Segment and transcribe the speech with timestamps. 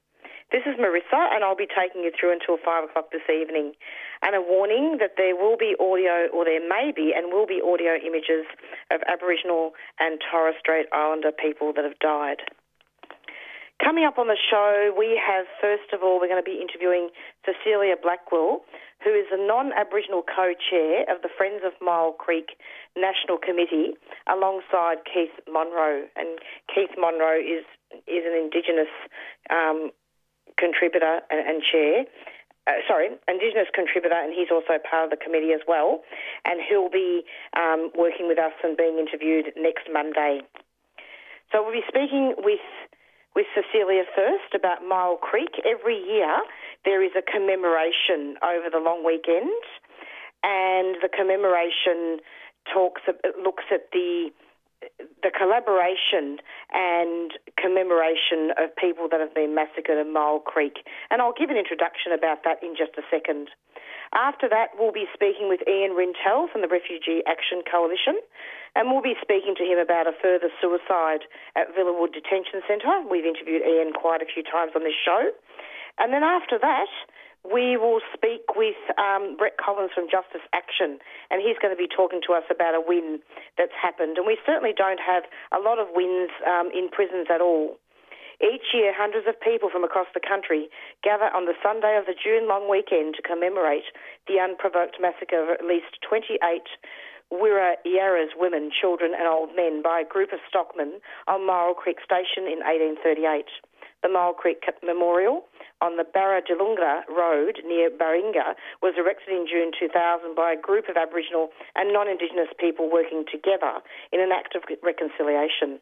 [0.53, 3.75] This is Marissa, and I'll be taking you through until 5 o'clock this evening.
[4.23, 7.59] And a warning that there will be audio, or there may be, and will be
[7.59, 8.47] audio images
[8.93, 12.43] of Aboriginal and Torres Strait Islander people that have died.
[13.83, 17.11] Coming up on the show, we have, first of all, we're going to be interviewing
[17.43, 18.63] Cecilia Blackwell,
[19.03, 22.55] who is the non Aboriginal co chair of the Friends of Myall Creek
[22.95, 23.99] National Committee,
[24.31, 26.07] alongside Keith Munro.
[26.15, 26.39] And
[26.71, 27.67] Keith Munro is,
[28.07, 28.93] is an Indigenous
[29.51, 29.91] um,
[30.55, 32.07] contributor and, and chair.
[32.71, 36.07] Uh, sorry, Indigenous contributor, and he's also part of the committee as well.
[36.47, 37.27] And he'll be
[37.59, 40.47] um, working with us and being interviewed next Monday.
[41.51, 42.63] So we'll be speaking with
[43.35, 45.61] with Cecilia first about Myall Creek.
[45.65, 46.43] Every year
[46.85, 49.53] there is a commemoration over the long weekend,
[50.43, 52.21] and the commemoration
[52.73, 53.03] talks
[53.43, 54.31] looks at the
[55.23, 56.43] the collaboration
[56.75, 60.83] and commemoration of people that have been massacred in Myall Creek.
[61.11, 63.49] And I'll give an introduction about that in just a second.
[64.13, 68.21] After that, we'll be speaking with Ian Rintoul from the Refugee Action Coalition,
[68.75, 73.05] and we'll be speaking to him about a further suicide at Villawood Detention Centre.
[73.05, 75.31] We've interviewed Ian quite a few times on this show.
[75.99, 76.89] And then after that,
[77.45, 81.91] we will speak with um, Brett Collins from Justice Action, and he's going to be
[81.91, 83.19] talking to us about a win
[83.59, 84.17] that's happened.
[84.17, 87.77] And we certainly don't have a lot of wins um, in prisons at all.
[88.43, 90.67] Each year, hundreds of people from across the country
[91.03, 93.87] gather on the Sunday of the June long weekend to commemorate
[94.27, 96.43] the unprovoked massacre of at least 28
[97.33, 101.97] Wirra Yarras women, children, and old men by a group of stockmen on Myall Creek
[102.05, 103.49] Station in 1838.
[104.03, 105.45] The Myall Creek Memorial
[105.81, 110.97] on the Barradillunga Road near Bingara was erected in June 2000 by a group of
[110.97, 113.81] Aboriginal and non-Indigenous people working together
[114.13, 115.81] in an act of reconciliation.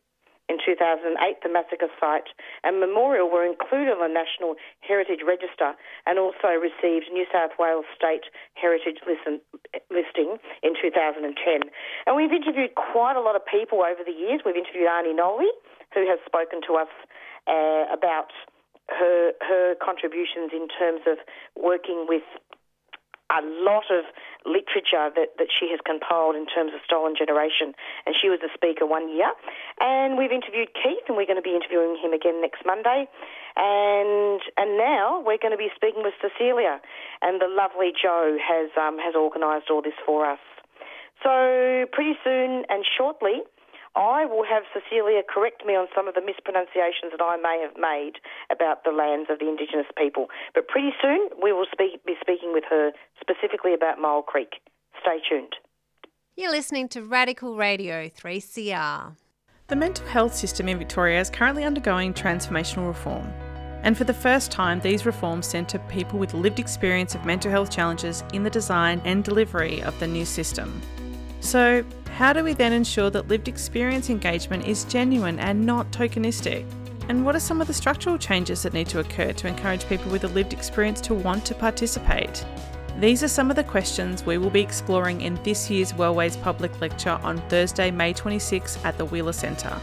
[0.51, 1.15] In 2008,
[1.47, 2.35] the massacre site
[2.67, 5.79] and memorial were included on the National Heritage Register
[6.11, 8.27] and also received New South Wales State
[8.59, 9.39] Heritage listen,
[9.95, 11.71] listing in 2010.
[12.11, 14.43] And we've interviewed quite a lot of people over the years.
[14.43, 15.55] We've interviewed Arnie Nolly,
[15.95, 16.91] who has spoken to us
[17.47, 18.35] uh, about
[18.91, 21.23] her her contributions in terms of
[21.55, 22.27] working with
[23.31, 24.05] a lot of
[24.45, 27.73] literature that, that she has compiled in terms of Stolen Generation,
[28.07, 29.31] and she was a speaker one year.
[29.81, 33.07] And we've interviewed Keith, and we're going to be interviewing him again next Monday.
[33.57, 36.81] And and now we're going to be speaking with Cecilia,
[37.23, 40.43] and the lovely Joe has um, has organised all this for us.
[41.23, 43.45] So pretty soon and shortly,
[43.97, 47.77] I will have Cecilia correct me on some of the mispronunciations that I may have
[47.77, 50.29] made about the lands of the Indigenous people.
[50.55, 54.63] But pretty soon we will speak, be speaking with her specifically about Myall Creek.
[55.03, 55.55] Stay tuned.
[56.37, 59.17] You're listening to Radical Radio 3CR.
[59.67, 63.33] The mental health system in Victoria is currently undergoing transformational reform.
[63.83, 67.71] And for the first time, these reforms centre people with lived experience of mental health
[67.71, 70.81] challenges in the design and delivery of the new system.
[71.41, 76.67] So, how do we then ensure that lived experience engagement is genuine and not tokenistic?
[77.09, 80.13] And what are some of the structural changes that need to occur to encourage people
[80.13, 82.45] with a lived experience to want to participate?
[82.99, 86.79] These are some of the questions we will be exploring in this year's Wellways Public
[86.81, 89.75] Lecture on Thursday, May 26 at the Wheeler Centre.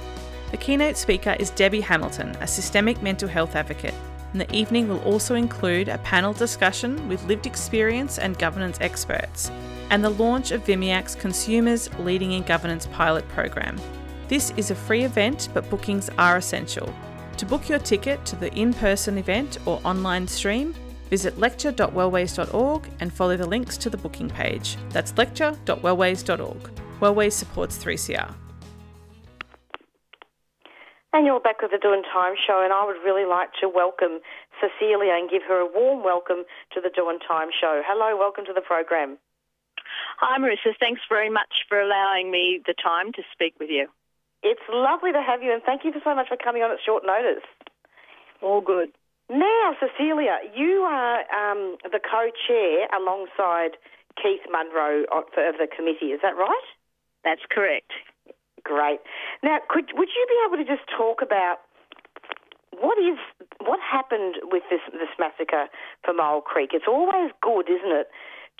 [0.51, 3.95] The keynote speaker is Debbie Hamilton, a systemic mental health advocate,
[4.31, 9.51] and the evening will also include a panel discussion with lived experience and governance experts
[9.89, 13.79] and the launch of VMIAC's Consumers Leading in Governance pilot program.
[14.27, 16.94] This is a free event, but bookings are essential.
[17.38, 20.75] To book your ticket to the in person event or online stream,
[21.09, 24.75] visit lecture.wellways.org and follow the links to the booking page.
[24.89, 26.69] That's lecture.wellways.org.
[27.00, 28.33] Wellways supports 3CR.
[31.13, 34.19] And you're back with the Doing Time show, and I would really like to welcome
[34.59, 36.44] Cecilia and give her a warm welcome
[36.74, 37.81] to the Doing Time show.
[37.88, 39.18] Hello, welcome to the program.
[40.19, 40.75] Hi, Marissa.
[40.77, 43.88] Thanks very much for allowing me the time to speak with you.
[44.44, 47.04] It's lovely to have you, and thank you so much for coming on at short
[47.06, 47.44] notice.
[48.42, 48.89] All good.
[49.30, 53.80] Now, Cecilia, you are um, the co-chair alongside
[54.21, 56.12] Keith Munro of the committee.
[56.12, 56.68] Is that right?
[57.24, 57.92] That's correct.
[58.68, 59.00] Great.
[59.42, 61.64] Now, could would you be able to just talk about
[62.75, 63.16] what is
[63.64, 65.72] what happened with this this massacre
[66.04, 66.75] for Mole Creek?
[66.75, 68.12] It's always good, isn't it,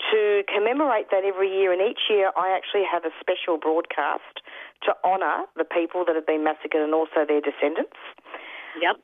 [0.08, 1.76] to commemorate that every year.
[1.76, 4.40] And each year, I actually have a special broadcast
[4.88, 8.00] to honour the people that have been massacred and also their descendants.
[8.80, 8.96] Yep.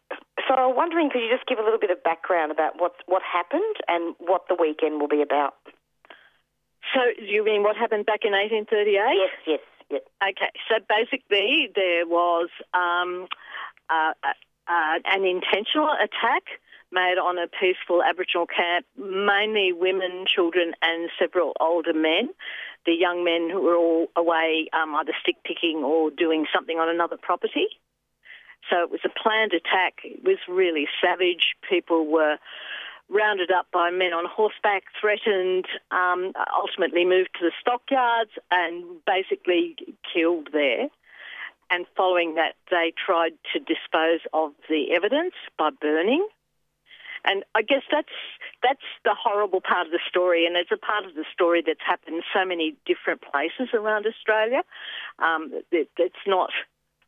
[0.48, 3.20] So I'm wondering, could you just give a little bit of background about what's what
[3.20, 5.60] happened and what the weekend will be about?
[6.96, 8.96] So you mean what happened back in 1838?
[8.96, 10.02] Yes, yes, yes.
[10.22, 10.50] Okay.
[10.68, 13.26] So basically, there was um,
[13.90, 14.12] uh,
[14.66, 16.44] uh, an intentional attack
[16.92, 22.30] made on a peaceful Aboriginal camp, mainly women, children, and several older men.
[22.86, 26.88] The young men who were all away um, either stick picking or doing something on
[26.88, 27.66] another property.
[28.70, 30.00] So it was a planned attack.
[30.04, 31.54] It was really savage.
[31.68, 32.38] People were
[33.08, 39.76] rounded up by men on horseback, threatened, um, ultimately moved to the stockyards and basically
[40.12, 40.88] killed there.
[41.70, 46.26] And following that, they tried to dispose of the evidence by burning.
[47.24, 48.12] And I guess that's
[48.62, 51.80] that's the horrible part of the story, and it's a part of the story that's
[51.84, 54.62] happened in so many different places around Australia.
[55.18, 56.50] Um, it, it's not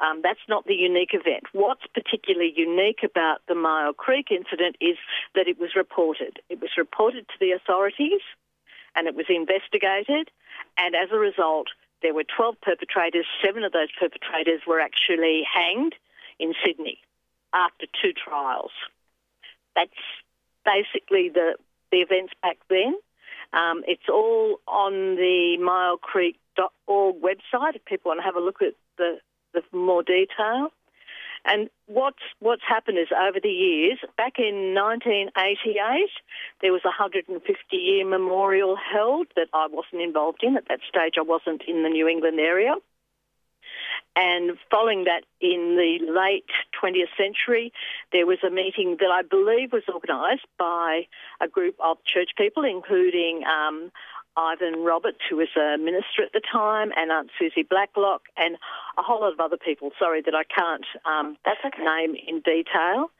[0.00, 1.44] um, that's not the unique event.
[1.52, 4.96] What's particularly unique about the Myall Creek incident is
[5.34, 6.38] that it was reported.
[6.50, 8.20] It was reported to the authorities
[8.94, 10.30] and it was investigated,
[10.78, 11.68] and as a result,
[12.02, 13.26] there were 12 perpetrators.
[13.44, 15.94] Seven of those perpetrators were actually hanged
[16.38, 16.98] in Sydney
[17.52, 18.70] after two trials.
[19.74, 19.90] That's
[20.64, 21.56] basically the,
[21.90, 22.94] the events back then.
[23.52, 28.74] Um, it's all on the myallcreek.org website if people want to have a look at
[28.98, 29.18] the
[29.56, 30.70] of more detail.
[31.44, 36.10] And what's what's happened is over the years, back in 1988,
[36.60, 40.56] there was a 150 year memorial held that I wasn't involved in.
[40.56, 42.74] At that stage, I wasn't in the New England area.
[44.16, 46.48] And following that, in the late
[46.82, 47.72] 20th century,
[48.12, 51.06] there was a meeting that I believe was organised by
[51.40, 53.92] a group of church people, including um,
[54.36, 58.56] Ivan Roberts, who was a minister at the time, and Aunt Susie Blacklock, and
[58.98, 61.82] a whole lot of other people, sorry, that I can't um, okay.
[61.82, 63.10] name in detail.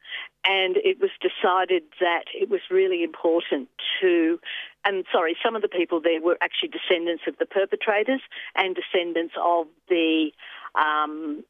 [0.44, 3.68] And it was decided that it was really important
[4.00, 4.38] to,
[4.84, 8.20] and sorry, some of the people there were actually descendants of the perpetrators
[8.54, 10.30] and descendants of the
[10.74, 11.42] um,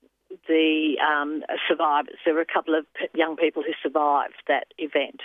[0.48, 2.16] the um, survivors.
[2.24, 5.20] There were a couple of young people who survived that event.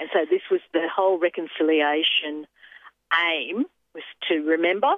[0.00, 2.46] And so this was the whole reconciliation
[3.20, 3.64] aim
[3.94, 4.94] was to remember,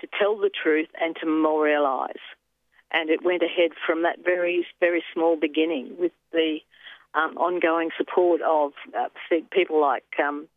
[0.00, 2.24] to tell the truth, and to memorialise.
[2.92, 6.58] And it went ahead from that very, very small beginning with the
[7.14, 9.08] um, ongoing support of uh,
[9.52, 10.48] people like, um,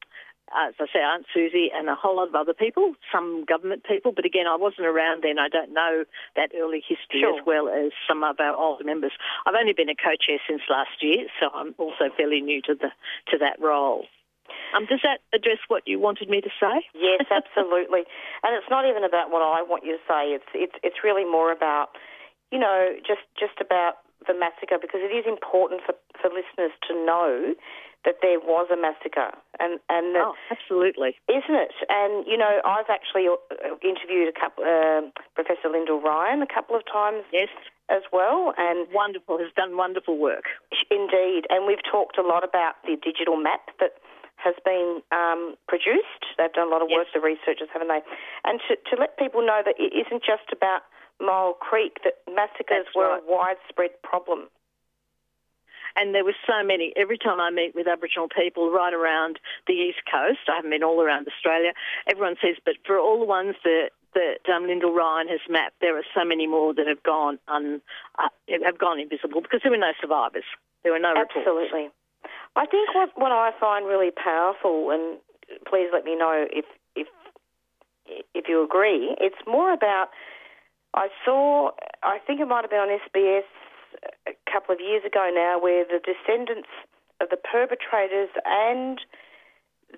[0.56, 4.12] as I say, Aunt Susie and a whole lot of other people, some government people.
[4.16, 5.40] But again, I wasn't around then.
[5.40, 6.06] I don't know
[6.36, 7.40] that early history sure.
[7.40, 9.12] as well as some of our older members.
[9.46, 12.90] I've only been a co-chair since last year, so I'm also fairly new to the
[13.32, 14.06] to that role.
[14.76, 16.86] Um, does that address what you wanted me to say?
[16.94, 18.04] Yes, absolutely.
[18.44, 20.34] and it's not even about what I want you to say.
[20.34, 21.96] It's it's it's really more about,
[22.52, 26.94] you know, just just about the massacre because it is important for, for listeners to
[26.96, 27.54] know
[28.06, 31.76] that there was a massacre and and oh, absolutely, isn't it?
[31.88, 36.76] And you know, I've actually uh, interviewed a couple, uh, Professor Lyndall Ryan a couple
[36.76, 37.24] of times.
[37.32, 37.50] Yes.
[37.92, 40.48] As well, and wonderful has done wonderful work.
[40.90, 44.00] Indeed, and we've talked a lot about the digital map that
[44.44, 46.28] has been um, produced.
[46.38, 46.98] They've done a lot of yes.
[46.98, 48.04] work, the researchers, haven't they?
[48.44, 50.84] And to, to let people know that it isn't just about
[51.22, 53.24] Mole Creek, that massacres That's were right.
[53.24, 54.52] a widespread problem.
[55.96, 56.92] And there were so many.
[56.98, 60.84] Every time I meet with Aboriginal people right around the east coast, I haven't been
[60.84, 61.74] all around Australia.
[62.10, 65.98] Everyone says, but for all the ones that that um, Lyndall Ryan has mapped, there
[65.98, 67.82] are so many more that have gone un,
[68.20, 68.30] uh,
[68.64, 70.46] have gone invisible because there were no survivors.
[70.84, 71.90] There were no Absolutely.
[71.90, 71.96] Reports.
[72.56, 75.18] I think what what I find really powerful, and
[75.68, 77.08] please let me know if if
[78.34, 80.10] if you agree, it's more about.
[80.94, 81.72] I saw.
[82.04, 83.50] I think it might have been on SBS
[84.28, 86.70] a couple of years ago now where the descendants
[87.22, 89.00] of the perpetrators and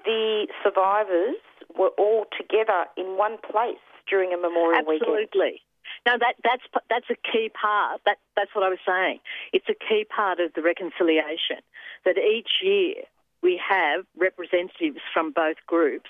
[0.05, 1.35] the survivors
[1.77, 4.99] were all together in one place during a memorial Absolutely.
[4.99, 5.27] weekend.
[5.27, 5.61] Absolutely.
[6.05, 8.01] No, that that's that's a key part.
[8.05, 9.19] That that's what I was saying.
[9.53, 11.57] It's a key part of the reconciliation
[12.05, 12.95] that each year
[13.41, 16.09] we have representatives from both groups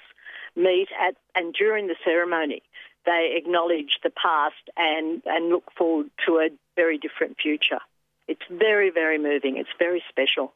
[0.56, 2.62] meet at and during the ceremony
[3.06, 7.80] they acknowledge the past and and look forward to a very different future.
[8.28, 9.58] It's very very moving.
[9.58, 10.54] It's very special.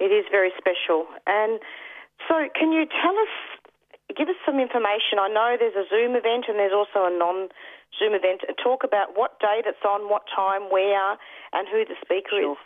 [0.00, 1.06] It is very special.
[1.26, 1.60] And
[2.26, 3.34] so, can you tell us,
[4.16, 5.18] give us some information?
[5.20, 7.48] I know there's a Zoom event and there's also a non
[7.98, 8.42] Zoom event.
[8.62, 11.16] Talk about what date it's on, what time, where,
[11.52, 12.52] and who the speaker sure.
[12.52, 12.58] is.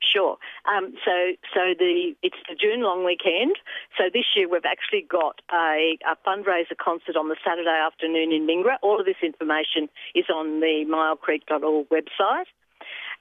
[0.00, 0.38] Sure.
[0.64, 3.56] Um, so, so the it's the June long weekend.
[3.96, 8.46] So this year we've actually got a, a, fundraiser concert on the Saturday afternoon in
[8.46, 8.76] Bingara.
[8.82, 12.46] All of this information is on the myallcreek.org website,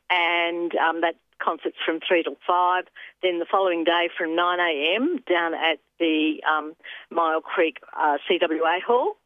[0.09, 2.85] and um, that concerts from 3 till 5.
[3.21, 5.19] Then the following day from 9 a.m.
[5.29, 6.75] down at the um,
[7.11, 9.17] Myall Creek uh, CWA Hall,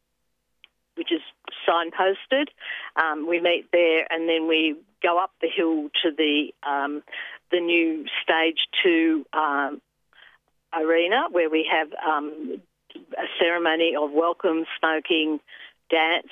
[0.95, 1.21] which is
[1.67, 2.47] signposted.
[2.95, 7.03] Um, we meet there and then we go up the hill to the um,
[7.51, 9.81] the new stage two um,
[10.73, 12.61] arena where we have um,
[12.95, 15.39] a ceremony of welcome, smoking,
[15.89, 16.31] dance,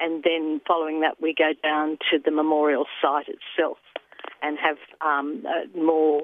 [0.00, 3.78] and then following that we go down to the memorial site itself
[4.42, 5.44] and have um,
[5.76, 6.22] more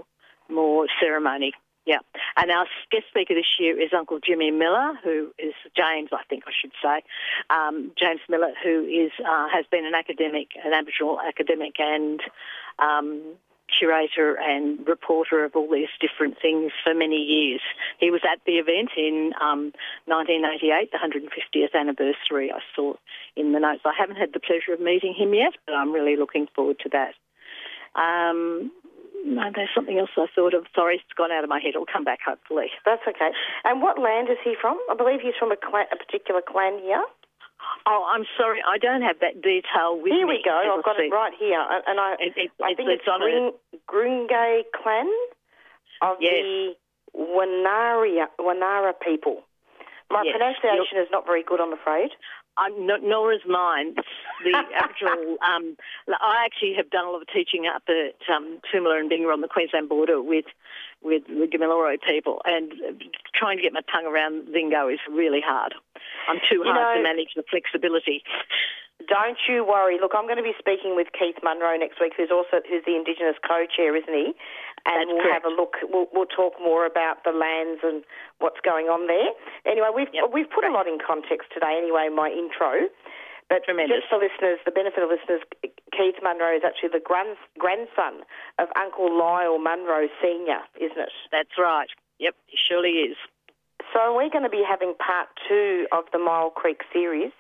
[0.49, 1.53] more ceremony.
[1.87, 1.99] Yeah,
[2.37, 6.43] and our guest speaker this year is Uncle Jimmy Miller, who is James, I think
[6.47, 7.03] I should say,
[7.49, 12.21] um, James Miller, who is uh, has been an academic, an Aboriginal academic, and
[12.81, 13.23] um,
[13.79, 17.61] curator and reporter of all these different things for many years.
[17.99, 19.73] He was at the event in um,
[20.07, 22.53] 1988, the 150th anniversary.
[22.53, 22.95] I saw
[23.37, 23.83] in the notes.
[23.85, 26.89] I haven't had the pleasure of meeting him yet, but I'm really looking forward to
[26.91, 27.15] that.
[27.95, 28.71] Um,
[29.25, 30.67] no, there's something else I thought of.
[30.75, 31.75] Sorry, it's gone out of my head.
[31.75, 32.71] It'll come back, hopefully.
[32.85, 33.31] That's okay.
[33.65, 34.79] And what land is he from?
[34.91, 37.05] I believe he's from a, clan, a particular clan here.
[37.87, 40.43] Oh, I'm sorry, I don't have that detail with here me.
[40.43, 40.77] Here we go.
[40.77, 41.09] I've got see.
[41.09, 43.19] it right here, and I, it, it, I think it's, it's
[43.89, 45.09] Green, Gringay clan
[46.03, 46.43] of yes.
[46.43, 46.75] the
[47.17, 49.43] Wanaria Wanara people.
[50.11, 50.37] My yes.
[50.37, 52.11] pronunciation is not very good, I'm afraid.
[52.59, 53.95] I'm not, nor is mine.
[54.45, 55.37] The Aboriginal.
[55.47, 55.77] Um,
[56.09, 59.49] I actually have done a lot of teaching up at um, and Bingara on the
[59.49, 60.47] Queensland border with
[61.03, 62.73] with the Gamilaroi people, and
[63.35, 65.75] trying to get my tongue around lingo is really hard.
[66.29, 68.23] I'm too You hard know- to manage the flexibility.
[69.05, 70.01] Don't you worry.
[70.01, 72.97] Look, I'm going to be speaking with Keith Munro next week, who's also who's the
[72.97, 74.33] Indigenous co-chair, isn't he?
[74.89, 75.45] And That's we'll correct.
[75.45, 75.75] have a look.
[75.85, 78.03] We'll, we'll talk more about the lands and
[78.41, 79.31] what's going on there.
[79.69, 81.77] Anyway, we've Yep, we've put a lot in context today.
[81.77, 82.89] Anyway, in my intro.
[83.49, 84.03] But Tremendous.
[84.03, 85.39] just for listeners, the benefit of listeners,
[85.95, 88.27] Keith Munro is actually the grand, grandson
[88.59, 91.15] of Uncle Lyall Munro Senior, isn't it?
[91.31, 91.87] That's right.
[92.19, 93.15] Yep, he surely is.
[93.95, 97.31] So we're going to be having part two of the Myall Creek series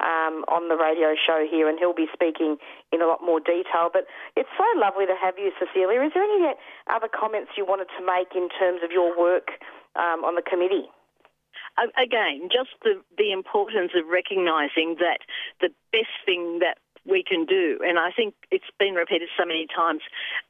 [0.00, 2.56] um, on the radio show here, and he'll be speaking
[2.92, 3.90] in a lot more detail.
[3.92, 4.06] But
[4.36, 6.00] it's so lovely to have you, Cecilia.
[6.02, 6.54] Is there any
[6.88, 9.58] other comments you wanted to make in terms of your work
[9.96, 10.88] um, on the committee?
[11.96, 15.24] Again, just the, the importance of recognising that
[15.60, 19.66] the best thing that we can do, and I think it's been repeated so many
[19.66, 20.02] times.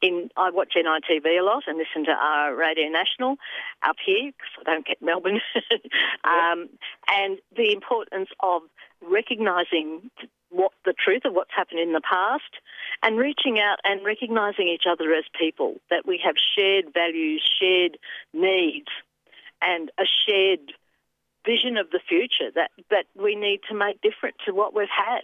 [0.02, 3.36] In I watch NITV a lot and listen to our Radio National
[3.82, 5.40] up here because I don't get Melbourne,
[6.24, 6.68] um,
[7.08, 8.62] and the importance of
[9.00, 10.10] recognising
[10.50, 12.60] what the truth of what's happened in the past,
[13.02, 17.96] and reaching out and recognising each other as people that we have shared values, shared
[18.34, 18.88] needs,
[19.62, 20.72] and a shared
[21.44, 25.22] vision of the future that, that we need to make different to what we've had,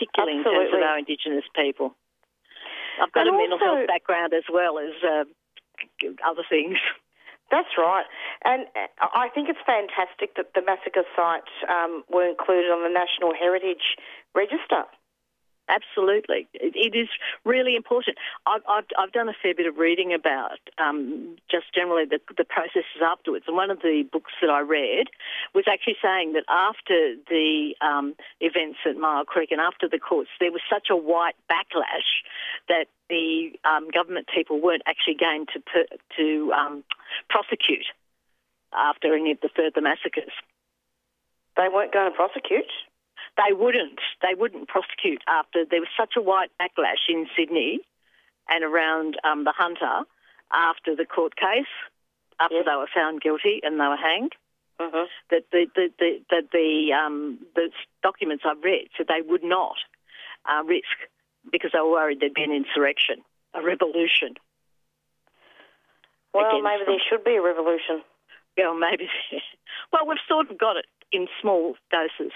[0.00, 1.94] particularly in terms of our Indigenous people.
[3.00, 5.24] I've got And a mental also- health background as well as uh,
[6.24, 6.78] other things.
[7.50, 8.04] That's right.
[8.44, 12.92] And uh, I think it's fantastic that the massacre sites um, were included on the
[12.92, 13.96] National Heritage
[14.34, 14.86] Register.
[15.70, 17.08] Absolutely, it, it is
[17.44, 18.18] really important.
[18.44, 22.44] I've, I've, I've done a fair bit of reading about um, just generally the, the
[22.44, 25.06] processes afterwards, and one of the books that I read
[25.54, 30.30] was actually saying that after the um, events at Myall Creek and after the courts,
[30.40, 32.26] there was such a white backlash
[32.68, 35.84] that the um, government people weren't actually going to per,
[36.16, 36.82] to um,
[37.28, 37.86] prosecute
[38.74, 40.32] after any of the further massacres.
[41.56, 42.70] They weren't going to prosecute.
[43.36, 44.00] They wouldn't.
[44.22, 47.80] They wouldn't prosecute after there was such a white backlash in Sydney
[48.48, 50.04] and around um, the Hunter
[50.52, 51.70] after the court case,
[52.40, 54.32] after they were found guilty and they were hanged.
[54.80, 57.70] hmm That the the the, the, the, um, the
[58.02, 59.76] documents I've read said they would not
[60.48, 60.96] uh, risk
[61.50, 63.22] because they were worried there'd be an insurrection,
[63.54, 64.34] a revolution.
[66.32, 68.02] Well, maybe there should be a revolution.
[68.56, 69.08] Yeah, maybe.
[69.92, 72.32] well, we've sort of got it in small doses.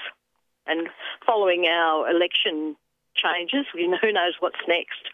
[0.66, 0.88] And
[1.26, 2.76] following our election
[3.14, 5.12] changes, you know, who knows what's next.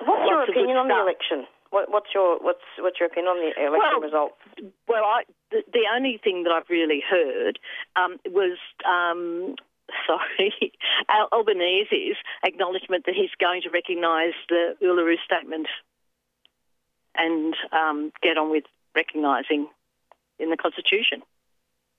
[0.00, 1.46] What's Lots your opinion on the election?
[1.70, 4.34] What, what's your what's what's your opinion on the election well, results?
[4.88, 7.58] Well, I, the, the, only thing that I've really heard
[7.94, 8.56] um, was
[8.88, 9.54] um,
[10.06, 10.72] sorry,
[11.32, 15.68] Albanese's acknowledgement that he's going to recognise the Uluru Statement
[17.14, 18.64] and um, get on with
[18.94, 19.68] recognising
[20.38, 21.22] in the Constitution.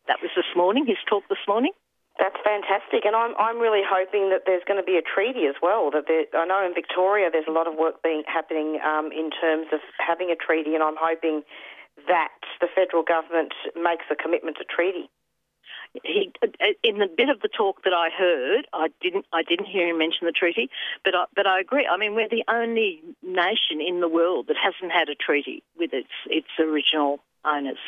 [0.07, 1.73] That was this morning, his talk this morning.
[2.19, 5.55] That's fantastic, and I'm I'm really hoping that there's going to be a treaty as
[5.63, 5.89] well.
[5.89, 9.31] That there, I know in Victoria there's a lot of work being happening um, in
[9.31, 11.43] terms of having a treaty, and I'm hoping
[12.07, 15.09] that the federal government makes a commitment to treaty.
[16.03, 16.31] He,
[16.83, 19.97] in the bit of the talk that I heard, I didn't I didn't hear him
[19.97, 20.69] mention the treaty,
[21.05, 21.87] but I, but I agree.
[21.87, 25.93] I mean, we're the only nation in the world that hasn't had a treaty with
[25.93, 27.79] its its original owners.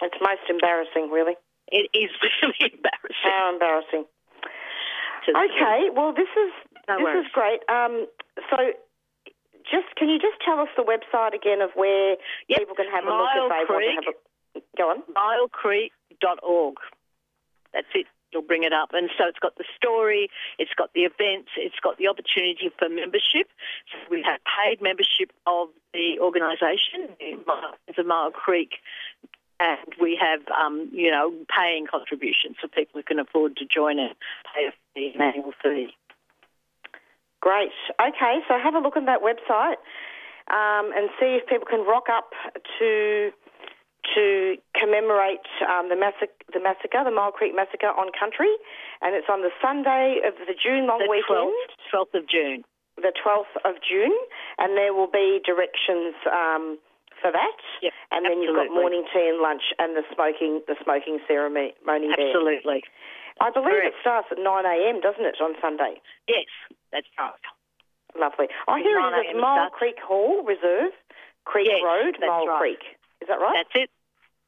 [0.00, 1.34] It's most embarrassing, really.
[1.68, 2.10] It is
[2.42, 3.22] really embarrassing.
[3.22, 4.04] How embarrassing.
[5.28, 6.52] Okay, well, this is
[6.88, 7.26] no this worries.
[7.26, 7.60] is great.
[7.70, 8.06] Um,
[8.50, 8.56] so,
[9.70, 12.16] just can you just tell us the website again of where
[12.48, 12.58] yep.
[12.58, 14.32] people can have a look if they Creek, want to have a
[14.76, 16.76] go on myallcreek.org.
[17.72, 18.06] That's it.
[18.32, 21.78] You'll bring it up, and so it's got the story, it's got the events, it's
[21.84, 23.52] got the opportunity for membership.
[23.92, 28.80] So we have paid membership of the organisation, the Myall Creek
[29.62, 33.98] and we have, um, you know, paying contributions for people who can afford to join
[33.98, 34.14] and
[34.54, 35.94] pay a fee, an annual fee.
[37.40, 37.74] Great.
[38.00, 39.78] Okay, so have a look at that website
[40.50, 42.30] um, and see if people can rock up
[42.78, 43.30] to
[44.16, 48.50] to commemorate um, the, massacre, the massacre, the Myall Creek massacre on country,
[49.00, 51.54] and it's on the Sunday of the June long the weekend.
[51.94, 52.64] 12th, 12th of June.
[52.98, 54.12] The 12th of June,
[54.58, 56.18] and there will be directions.
[56.26, 56.78] Um,
[57.22, 57.58] for that.
[57.80, 58.44] Yep, and then absolutely.
[58.44, 62.82] you've got morning tea and lunch and the smoking the smoking ceremony Absolutely.
[62.82, 62.92] There.
[63.40, 63.96] I believe Correct.
[63.96, 66.02] it starts at 9 a.m., doesn't it, on Sunday?
[66.28, 66.50] Yes,
[66.92, 67.32] that's right.
[68.12, 68.46] Lovely.
[68.68, 70.92] I hear it's Myall Creek Hall Reserve,
[71.44, 72.60] Creek yes, Road, Mile right.
[72.60, 72.84] Creek.
[73.22, 73.64] Is that right?
[73.64, 73.90] That's it.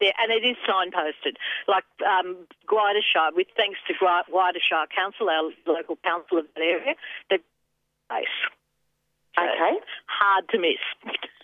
[0.00, 1.40] Yeah, and it is signposted.
[1.66, 6.94] Like um, Shire, with thanks to Shire Council, our local council of that area,
[7.30, 7.38] the
[8.10, 8.26] place.
[9.36, 9.78] So okay.
[10.06, 10.82] Hard to miss.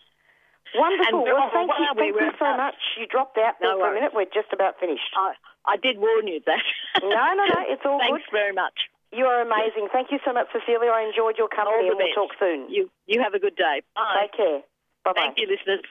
[0.74, 1.26] Wonderful.
[1.26, 2.78] And, well, thank you, thank you so much.
[2.98, 4.12] You dropped out there no for a minute.
[4.14, 5.10] We're just about finished.
[5.16, 5.34] I,
[5.66, 6.62] I did warn you that.
[7.02, 7.60] no, no, no.
[7.68, 8.30] It's all Thanks good.
[8.30, 8.74] Thanks very much.
[9.12, 9.88] You are amazing.
[9.92, 10.90] Thank you so much, Cecilia.
[10.90, 12.70] I enjoyed your company, and we'll talk soon.
[12.70, 13.82] You you have a good day.
[13.94, 14.22] Bye.
[14.22, 14.60] Take care.
[15.04, 15.20] Bye bye.
[15.22, 15.84] Thank you, listeners.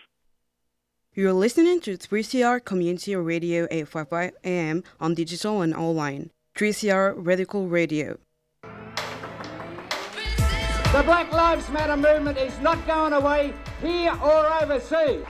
[1.13, 6.29] You're listening to 3CR Community Radio 855 AM on digital and online.
[6.55, 8.17] 3CR Radical Radio.
[10.91, 15.23] The Black Lives Matter movement is not going away here or overseas.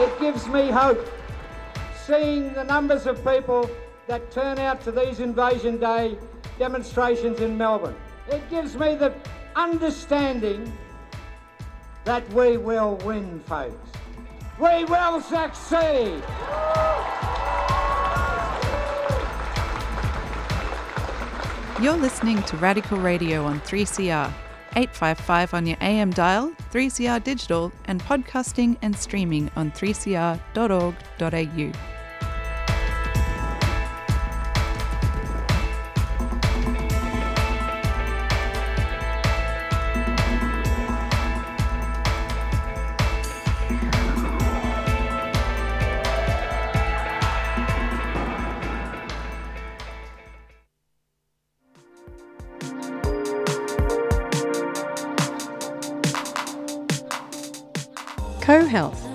[0.00, 1.08] It gives me hope
[2.04, 3.70] seeing the numbers of people
[4.08, 6.18] that turn out to these Invasion Day
[6.58, 7.94] demonstrations in Melbourne.
[8.28, 9.14] It gives me the
[9.54, 10.76] understanding
[12.04, 13.88] that we will win, folks.
[14.58, 16.20] We will succeed.
[21.82, 24.32] You're listening to Radical Radio on 3CR,
[24.76, 31.91] 855 on your AM dial, 3CR digital, and podcasting and streaming on 3cr.org.au.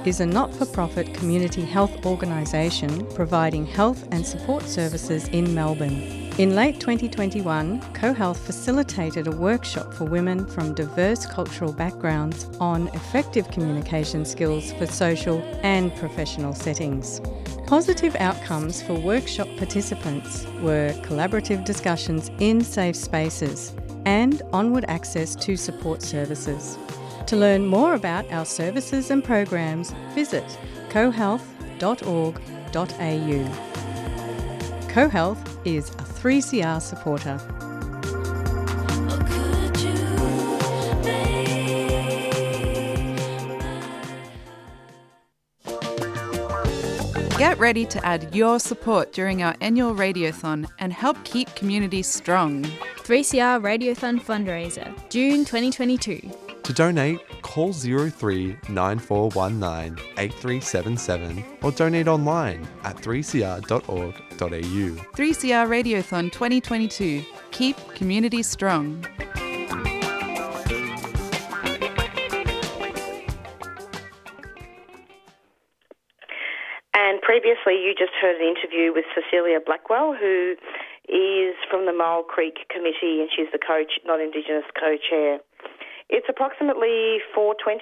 [0.08, 6.02] is a not for profit community health organisation providing health and support services in Melbourne.
[6.38, 13.52] In late 2021, CoHealth facilitated a workshop for women from diverse cultural backgrounds on effective
[13.52, 17.20] communication skills for social and professional settings.
[17.66, 23.74] Positive outcomes for workshop participants were collaborative discussions in safe spaces
[24.06, 26.78] and onward access to support services.
[27.28, 30.46] To learn more about our services and programs, visit
[30.90, 32.38] cohealth.org.au.
[34.88, 37.38] CoHealth is a 3CR supporter.
[47.38, 52.64] Get ready to add your support during our annual radiothon and help keep communities strong.
[52.64, 56.47] 3CR Radiothon Fundraiser, June 2022.
[56.68, 64.36] To donate, call 03 9419 8377 or donate online at 3cr.org.au.
[65.16, 67.24] 3CR Radiothon 2022.
[67.52, 69.06] Keep communities strong.
[76.94, 80.56] And previously, you just heard an interview with Cecilia Blackwell, who
[81.08, 85.40] is from the Mole Creek Committee, and she's the coach, not Indigenous co-chair.
[86.10, 87.78] It's approximately 4:20,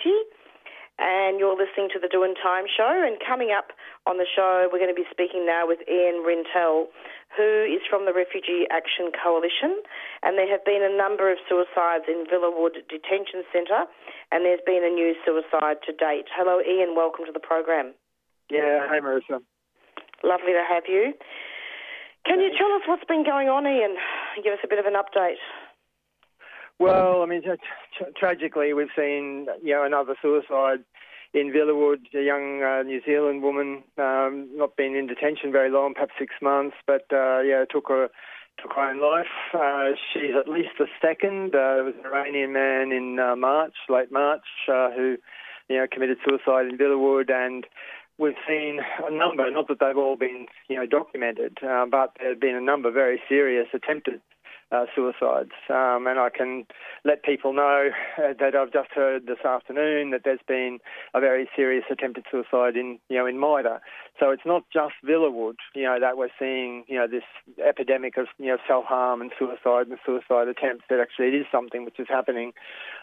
[0.97, 2.89] and you're listening to the Doing Time show.
[3.05, 3.69] And coming up
[4.07, 6.89] on the show, we're going to be speaking now with Ian Rintoul,
[7.38, 9.77] who is from the Refugee Action Coalition.
[10.23, 13.85] And there have been a number of suicides in Villawood Detention Centre,
[14.31, 16.25] and there's been a new suicide to date.
[16.33, 16.95] Hello, Ian.
[16.95, 17.93] Welcome to the program.
[18.49, 19.41] Yeah, hi Marissa.
[20.23, 21.13] Lovely to have you.
[22.25, 23.97] Can you tell us what's been going on, Ian?
[24.41, 25.38] Give us a bit of an update.
[26.79, 27.57] Well, I mean, tra-
[27.97, 30.83] tra- tragically, we've seen you know another suicide
[31.33, 35.93] in Villawood, a young uh, New Zealand woman, um, not been in detention very long,
[35.93, 38.09] perhaps six months, but uh, yeah, took her
[38.61, 39.31] took her own life.
[39.53, 41.55] Uh, she's at least the second.
[41.55, 45.17] Uh, there was an Iranian man in uh, March, late March, uh, who
[45.69, 47.65] you know committed suicide in Villawood, and
[48.17, 52.29] we've seen a number, not that they've all been, you know, documented, uh, but there
[52.29, 54.21] have been a number of very serious attempted
[54.71, 55.51] uh, suicides.
[55.69, 56.65] Um, and I can
[57.04, 60.80] let people know uh, that I've just heard this afternoon that there's been
[61.13, 63.80] a very serious attempted suicide in, you know, in MITA.
[64.19, 67.23] So it's not just Villawood, you know, that we're seeing, you know, this
[67.63, 70.86] epidemic of, you know, self-harm and suicide and suicide attempts.
[70.89, 72.54] That actually it is something which is happening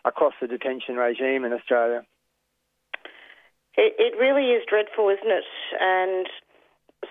[0.05, 2.03] across the detention regime in Australia.
[3.77, 5.44] It, it really is dreadful, isn't it?
[5.81, 6.27] And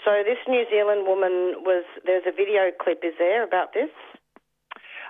[0.05, 1.83] so this New Zealand woman was.
[2.05, 3.89] There's a video clip, is there, about this?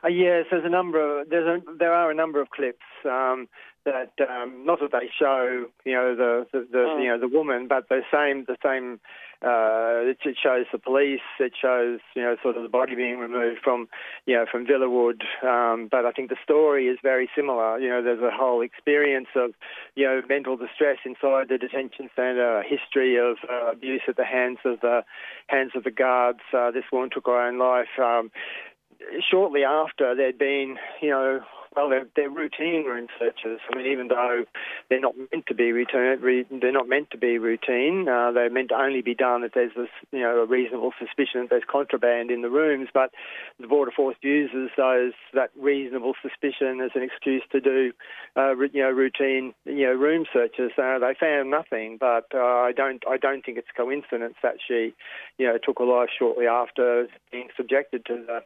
[0.03, 3.47] Uh, yes, there's a number of there's a, there are a number of clips um,
[3.85, 7.03] that um, not that they show you know the, the, the mm.
[7.03, 8.99] you know the woman, but the same the same.
[9.43, 11.25] Uh, it, it, shows the police.
[11.39, 13.89] It shows you know sort of the body being removed from
[14.27, 15.23] you know from Villawood.
[15.43, 17.79] Um, but I think the story is very similar.
[17.79, 19.53] You know, there's a whole experience of
[19.95, 24.25] you know mental distress inside the detention centre, a history of uh, abuse at the
[24.25, 25.01] hands of the
[25.47, 26.41] hands of the guards.
[26.53, 27.97] Uh, this woman took her own life.
[27.99, 28.29] Um,
[29.29, 31.41] shortly after there'd been, you know,
[31.75, 33.59] well, they're, they're routine room searches.
[33.71, 34.43] I mean, even though
[34.89, 38.09] they're not meant to be routine, they're not meant to be routine.
[38.09, 41.43] Uh, they're meant to only be done if there's this, you know, a reasonable suspicion
[41.43, 42.89] that there's contraband in the rooms.
[42.93, 43.11] But
[43.57, 47.93] the border force uses those that reasonable suspicion as an excuse to do,
[48.35, 50.71] uh, you know, routine, you know, room searches.
[50.77, 54.93] Uh, they found nothing, but uh, I don't, I don't think it's coincidence that she,
[55.37, 58.41] you know, took her life shortly after being subjected to the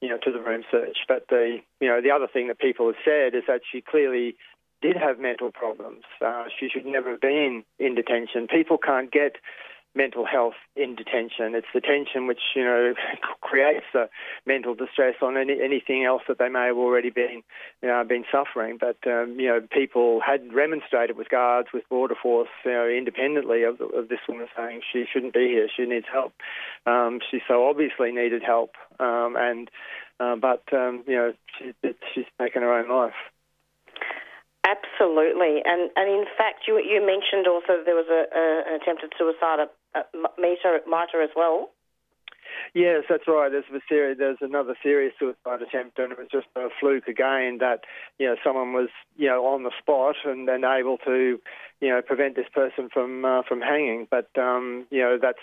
[0.00, 0.98] you know, to the room search.
[1.08, 4.36] But the, you know, the other thing that people have said is that she clearly
[4.82, 6.04] did have mental problems.
[6.24, 8.46] Uh, she should never have been in detention.
[8.48, 9.36] People can't get
[9.94, 11.54] mental health in detention.
[11.54, 12.94] It's the tension which you know
[13.40, 14.08] creates the
[14.46, 17.42] mental distress on any, anything else that they may have already been
[17.82, 18.78] you know, been suffering.
[18.80, 23.62] But um, you know, people had remonstrated with guards, with border force, you know, independently
[23.62, 25.68] of, of this woman saying she shouldn't be here.
[25.74, 26.32] She needs help.
[26.86, 29.70] Um, she so obviously needed help, um, and
[30.18, 31.72] uh, but um, you know, she,
[32.14, 33.18] she's taken her own life.
[34.60, 39.12] Absolutely, and and in fact, you you mentioned also there was a, a an attempted
[39.18, 39.58] suicide
[39.94, 41.70] at MITA, MITA as well.
[42.74, 43.50] Yes, that's right.
[43.50, 47.58] There's a serious, there's another serious suicide attempt, and it was just a fluke again
[47.60, 47.80] that
[48.18, 51.40] you know someone was you know on the spot and then able to
[51.80, 54.06] you know prevent this person from uh, from hanging.
[54.10, 55.38] But um, you know that's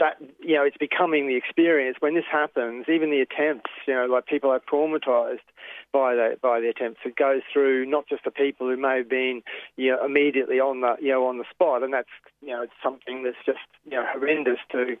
[0.00, 2.86] that you know it's becoming the experience when this happens.
[2.88, 5.46] Even the attempts, you know, like people are traumatized
[5.92, 7.00] by the by the attempts.
[7.04, 9.42] It goes through not just the people who may have been
[9.76, 12.08] you know immediately on the you know on the spot, and that's
[12.42, 14.96] you know it's something that's just you know horrendous to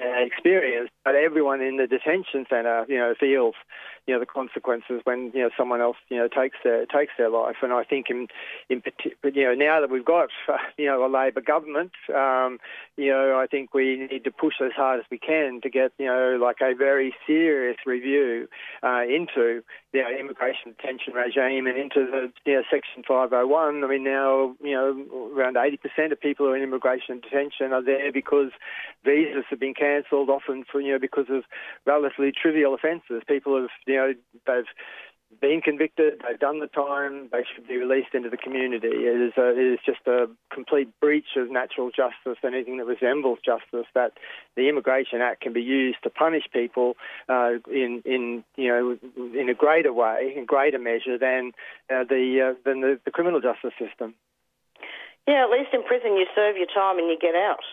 [0.00, 0.90] uh, experience.
[1.04, 3.54] But everyone in the detention centre you know feels
[4.06, 7.30] you know the consequences when you know someone else you know takes their takes their
[7.30, 7.56] life.
[7.62, 8.28] And I think in
[8.68, 8.82] in
[9.24, 10.28] you know now that we've got
[10.76, 12.58] you know a Labor government, um,
[12.96, 15.92] you know I think we need to push as hard as we can to get
[15.98, 18.46] you know like a very serious review
[18.82, 23.82] uh, into the you know, immigration detention regime and into the you know, Section 501.
[23.82, 27.82] I mean now you know around 80% of people who are in immigration detention are
[27.82, 28.50] there because
[29.04, 31.44] visas have been cancelled, often for you know because of
[31.86, 33.22] relatively trivial offences.
[33.26, 34.12] People have you know
[34.46, 34.64] they've
[35.40, 38.88] been convicted, they've done the time, they should be released into the community.
[38.88, 43.38] It is, a, it is just a complete breach of natural justice, anything that resembles
[43.44, 44.12] justice, that
[44.56, 46.94] the Immigration Act can be used to punish people
[47.28, 48.98] uh, in, in, you know,
[49.38, 51.52] in a greater way, in greater measure than,
[51.90, 54.14] uh, the, uh, than the, the criminal justice system.
[55.26, 57.64] Yeah, at least in prison you serve your time and you get out.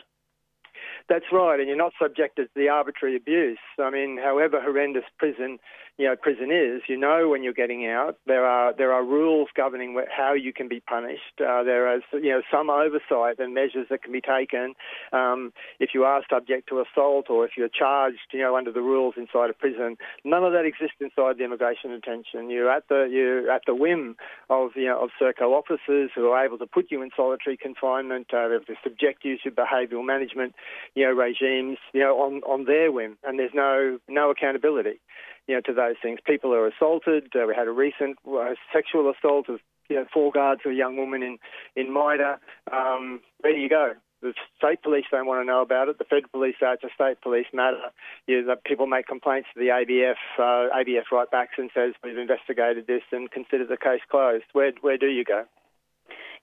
[1.09, 3.59] That's right, and you're not subjected to the arbitrary abuse.
[3.77, 5.59] I mean, however horrendous prison
[6.01, 6.81] you know prison is.
[6.89, 8.17] You know when you're getting out.
[8.25, 11.37] There are there are rules governing how you can be punished.
[11.39, 14.73] Uh, there is you know some oversight and measures that can be taken
[15.13, 18.81] um, if you are subject to assault or if you're charged you know under the
[18.81, 19.95] rules inside a prison.
[20.25, 22.49] None of that exists inside the immigration detention.
[22.49, 24.15] You're at the you're at the whim
[24.49, 28.33] of you know of Serco officers who are able to put you in solitary confinement,
[28.33, 30.55] uh, to subject you to behavioural management
[30.95, 34.99] you know regimes you know on on their whim, and there's no no accountability
[35.47, 36.19] you know, to those things.
[36.25, 37.31] People are assaulted.
[37.35, 40.75] Uh, we had a recent uh, sexual assault of you know, four guards of a
[40.75, 41.37] young woman in
[41.75, 42.39] in MITA.
[42.71, 43.93] Um, where do you go?
[44.21, 45.97] The state police don't want to know about it.
[45.97, 47.89] The federal police say it's a state police matter.
[48.27, 50.21] You know, people make complaints to the ABF.
[50.37, 54.45] Uh, ABF write back and says we've investigated this and consider the case closed.
[54.53, 55.45] Where where do you go?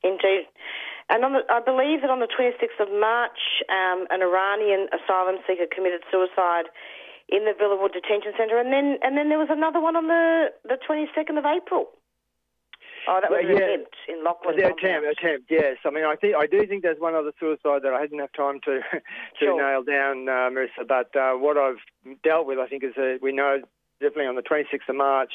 [0.03, 0.47] Indeed.
[1.09, 5.65] And the, I believe that on the 26th of March, um, an Iranian asylum seeker
[5.65, 6.69] committed suicide
[7.29, 10.49] in the Villawood Detention Centre, and then and then there was another one on the
[10.65, 11.91] the 22nd of April.
[13.09, 13.65] Oh, that was well, an yeah.
[13.65, 14.57] attempt in Lockwood.
[14.57, 15.77] The attempt, attempt, yes.
[15.87, 18.33] I mean, I think I do think there's one other suicide that I hadn't have
[18.33, 19.01] time to to
[19.41, 19.57] sure.
[19.57, 20.87] nail down, uh, Marissa.
[20.87, 21.81] But uh, what I've
[22.23, 23.61] dealt with, I think, is that we know
[24.01, 25.33] definitely on the 26th of March.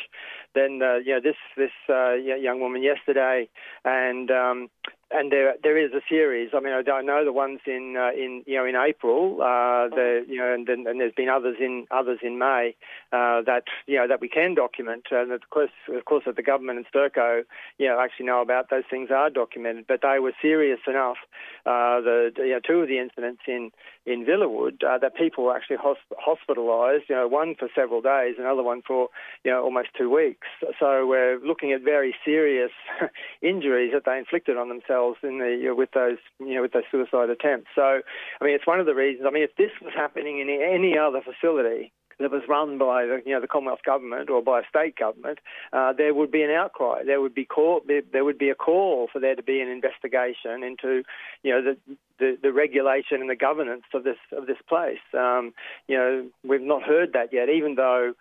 [0.56, 3.50] Then, uh, you know, this this uh, young woman yesterday,
[3.86, 4.70] and um,
[5.14, 6.50] and there there is a series.
[6.54, 9.42] I mean, I don't know the ones in uh, in you know in April.
[9.42, 12.76] Uh, the you know, and, and there's been others in others in May
[13.12, 15.06] uh, that you know that we can document.
[15.12, 17.44] And of course, of course, that the government and Serco
[17.78, 19.86] you know actually know about those things are documented.
[19.88, 21.18] But they were serious enough.
[21.66, 23.72] Uh, the you know two of the incidents in
[24.06, 27.08] in Villawood uh, that people were actually hosp- hospitalised.
[27.08, 29.10] You know, one for several days, another one for
[29.44, 30.48] you know almost two weeks.
[30.80, 32.72] So we're looking at very serious
[33.42, 36.74] injuries that they inflicted on themselves in the you know, with those you know with
[36.74, 37.70] those suicide attempts.
[37.76, 38.02] So
[38.40, 39.26] I mean, it's one of the reasons.
[39.28, 43.22] I mean, if this was happening in any other facility, that was run by the,
[43.26, 45.40] you know the Commonwealth government or by a state government,
[45.72, 47.04] uh, there would be an outcry.
[47.06, 50.64] There would be call, there would be a call for there to be an investigation
[50.64, 51.04] into
[51.44, 55.04] you know the the, the regulation and the governance of this of this place.
[55.14, 55.54] Um,
[55.88, 58.14] you know we've not heard that yet, even though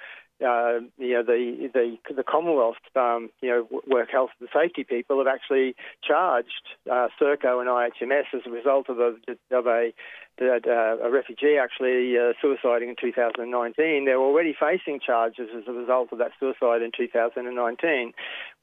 [0.45, 5.19] uh, you know, the the, the Commonwealth, um, you know, work health and safety people
[5.19, 9.15] have actually charged uh, Serco and IHMS as a result of a
[9.51, 9.93] of a
[10.41, 14.05] a refugee actually uh, suiciding in 2019.
[14.05, 18.13] They're already facing charges as a result of that suicide in 2019.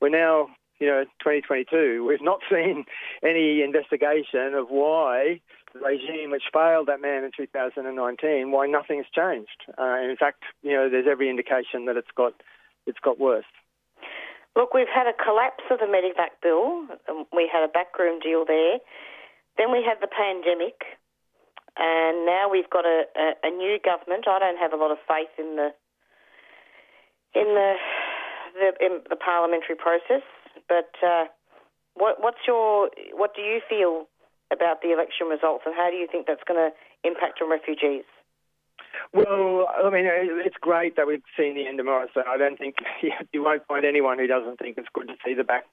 [0.01, 2.85] We're now you know, 2022, we've not seen
[3.23, 5.41] any investigation of why
[5.73, 9.69] the regime which failed that man in 2019, why nothing has changed.
[9.77, 12.33] Uh, in fact, you know, there's every indication that it's got
[12.87, 13.45] it's got worse.
[14.55, 16.89] Look, we've had a collapse of the Medevac bill.
[17.07, 18.79] Um, we had a backroom deal there.
[19.57, 20.97] Then we had the pandemic,
[21.77, 24.27] and now we've got a, a, a new government.
[24.27, 25.69] I don't have a lot of faith in the
[27.35, 27.73] in the
[28.55, 30.25] the, in the parliamentary process.
[30.69, 31.25] But uh,
[31.95, 34.05] what, what's your what do you feel
[34.53, 36.71] about the election results, and how do you think that's going to
[37.07, 38.05] impact on refugees?
[39.11, 42.23] Well, I mean, it's great that we've seen the end of Morrison.
[42.27, 42.75] I don't think
[43.33, 45.65] you won't find anyone who doesn't think it's good to see the back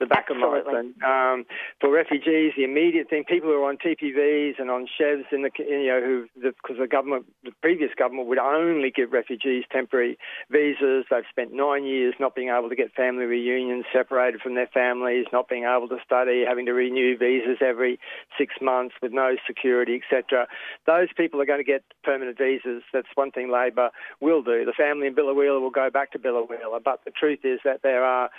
[0.00, 0.58] the back Absolutely.
[0.58, 0.94] of Morrison.
[1.04, 1.44] Um,
[1.80, 5.50] for refugees, the immediate thing, people who are on TPVs and on SHEVs in the,
[5.58, 10.18] you know, who, because the, the government, the previous government would only give refugees temporary
[10.50, 11.04] visas.
[11.10, 15.26] They've spent nine years not being able to get family reunions, separated from their families,
[15.32, 17.98] not being able to study, having to renew visas every
[18.36, 20.46] six months with no security, etc.
[20.86, 22.71] Those people are going to get permanent visas.
[22.92, 24.64] That's one thing Labor will do.
[24.64, 28.04] The family in Biloela will go back to Biloela, but the truth is that there
[28.04, 28.30] are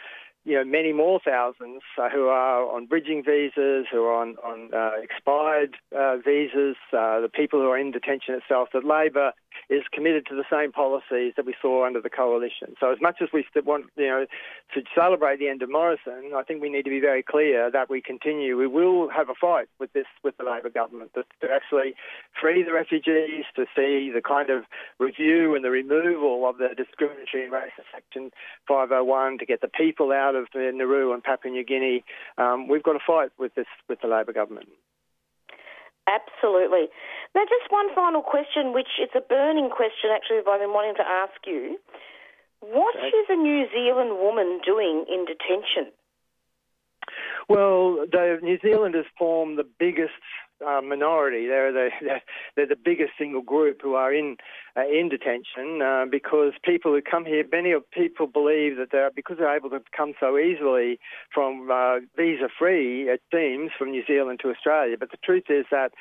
[0.45, 4.73] you know, many more thousands uh, who are on bridging visas, who are on, on
[4.73, 9.31] uh, expired uh, visas, uh, the people who are in detention itself, that Labor
[9.69, 12.75] is committed to the same policies that we saw under the coalition.
[12.79, 14.25] So as much as we want, you know,
[14.73, 17.89] to celebrate the end of Morrison, I think we need to be very clear that
[17.89, 18.57] we continue.
[18.57, 21.95] We will have a fight with this, with the Labor government, to, to actually
[22.39, 24.63] free the refugees, to see the kind of
[24.99, 28.31] review and the removal of the discriminatory and racist Section
[28.67, 32.03] 501, to get the people out of Nauru and Papua New Guinea.
[32.37, 34.69] Um, we've got to fight with this, with the Labor government.
[36.07, 36.91] Absolutely.
[37.33, 40.95] Now, just one final question, which is a burning question actually that I've been wanting
[40.95, 41.77] to ask you.
[42.59, 45.91] What is a New Zealand woman doing in detention?
[47.49, 50.13] Well, the New Zealanders form the biggest
[50.65, 51.47] uh, minority.
[51.47, 51.89] They're the
[52.55, 54.37] they're the biggest single group who are in
[54.75, 59.11] uh, in detention uh, because people who come here, many of people believe that they're
[59.11, 60.99] because they're able to come so easily
[61.33, 63.09] from uh, visa free.
[63.09, 65.91] It seems from New Zealand to Australia, but the truth is that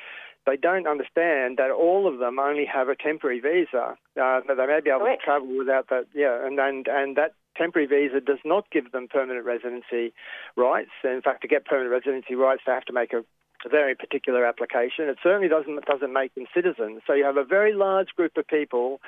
[0.45, 3.95] they don't understand that all of them only have a temporary visa.
[4.19, 5.21] Uh, they may be able Correct.
[5.21, 6.05] to travel without that.
[6.13, 10.13] Yeah, and and and that temporary visa does not give them permanent residency
[10.55, 10.91] rights.
[11.03, 13.23] In fact, to get permanent residency rights, they have to make a
[13.65, 15.09] a very particular application.
[15.09, 17.01] It certainly doesn't doesn't make them citizens.
[17.07, 19.01] So you have a very large group of people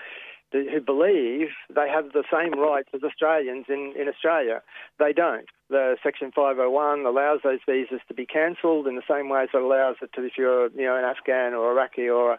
[0.52, 4.62] who believe they have the same rights as Australians in, in Australia.
[5.00, 5.48] They don't.
[5.70, 9.62] The Section 501 allows those visas to be cancelled in the same way as it
[9.62, 12.38] allows it to if you're you know an Afghan or Iraqi or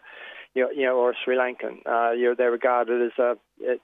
[0.53, 1.85] you know, or a Sri Lankan.
[1.85, 3.35] Uh, you know, they're regarded as a,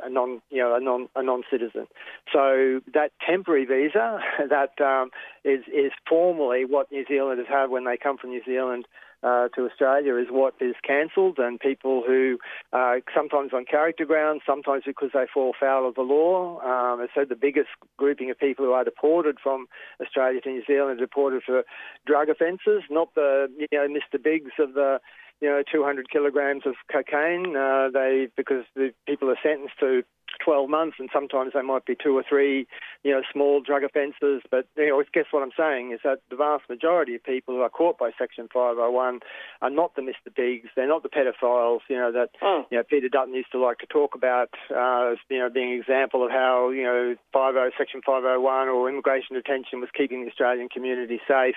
[0.04, 1.88] a non, you know, a non a non-citizen.
[2.32, 5.10] So that temporary visa that um,
[5.44, 8.86] is is formally what New Zealanders have when they come from New Zealand.
[9.24, 12.38] Uh, to Australia is what is cancelled, and people who
[12.74, 16.60] uh, sometimes on character grounds, sometimes because they fall foul of the law.
[16.60, 19.68] Um, so the biggest grouping of people who are deported from
[20.02, 21.64] Australia to New Zealand are deported for
[22.06, 24.22] drug offences, not the you know Mr.
[24.22, 25.00] Biggs of the
[25.42, 27.56] you know, 200 kilograms of cocaine.
[27.56, 30.04] Uh, they because the people are sentenced to
[30.44, 32.68] 12 months, and sometimes they might be two or three,
[33.04, 34.42] you know, small drug offences.
[34.50, 37.62] But you know, guess what I'm saying is that the vast majority of people who
[37.62, 39.20] are caught by Section 501
[39.62, 40.34] are not the Mr.
[40.36, 40.70] Bigs.
[40.76, 41.80] They're not the pedophiles.
[41.90, 42.66] You know that oh.
[42.72, 44.50] you know Peter Dutton used to like to talk about.
[44.70, 49.36] Uh, you know, being an example of how you know 50 Section 501 or immigration
[49.36, 51.56] detention was keeping the Australian community safe.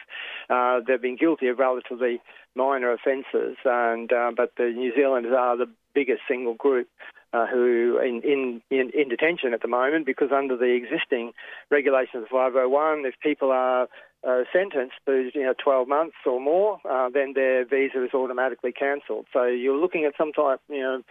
[0.50, 2.20] Uh, they've been guilty of relatively
[2.54, 6.88] minor offences, and uh, but the New Zealanders are the biggest single group
[7.36, 11.32] uh, who in, in, in, in detention at the moment because under the existing
[11.70, 13.88] regulations of 501, if people are
[14.26, 18.72] uh, sentenced to you know 12 months or more, uh, then their visa is automatically
[18.72, 19.26] cancelled.
[19.32, 21.02] So you're looking at some type, you know,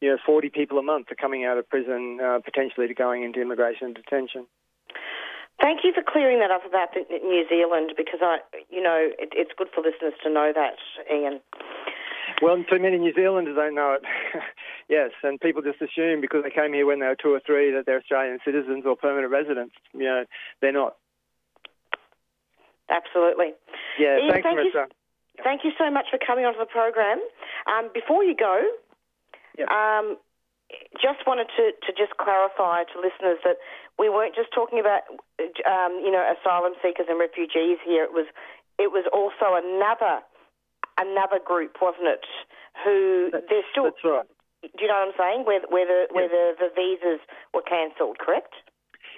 [0.00, 3.22] you know, 40 people a month are coming out of prison uh, potentially to going
[3.22, 4.46] into immigration detention.
[5.60, 8.38] Thank you for clearing that up about New Zealand because I,
[8.70, 10.78] you know, it, it's good for listeners to know that,
[11.10, 11.40] Ian.
[12.42, 14.02] Well, too many New Zealanders don't know it.
[14.88, 17.72] yes, and people just assume because they came here when they were two or three
[17.72, 19.74] that they're Australian citizens or permanent residents.
[19.92, 20.24] You know,
[20.60, 20.96] they're not.
[22.90, 23.52] Absolutely.
[23.98, 24.88] Yeah, Ian, thanks, thank Marissa.
[24.88, 27.20] You, thank you so much for coming onto the program.
[27.66, 28.64] Um, before you go,
[29.58, 29.68] yep.
[29.68, 30.16] um,
[31.00, 33.56] just wanted to, to just clarify to listeners that
[33.98, 35.04] we weren't just talking about,
[35.68, 38.04] um, you know, asylum seekers and refugees here.
[38.04, 38.26] It was,
[38.78, 40.24] it was also another
[40.98, 42.26] another group, wasn't it?
[42.84, 43.84] Who that's, they're still.
[43.84, 44.28] That's right.
[44.62, 45.46] Do you know what I'm saying?
[45.46, 47.20] Where, where the where the, visas
[47.54, 48.54] were cancelled, correct?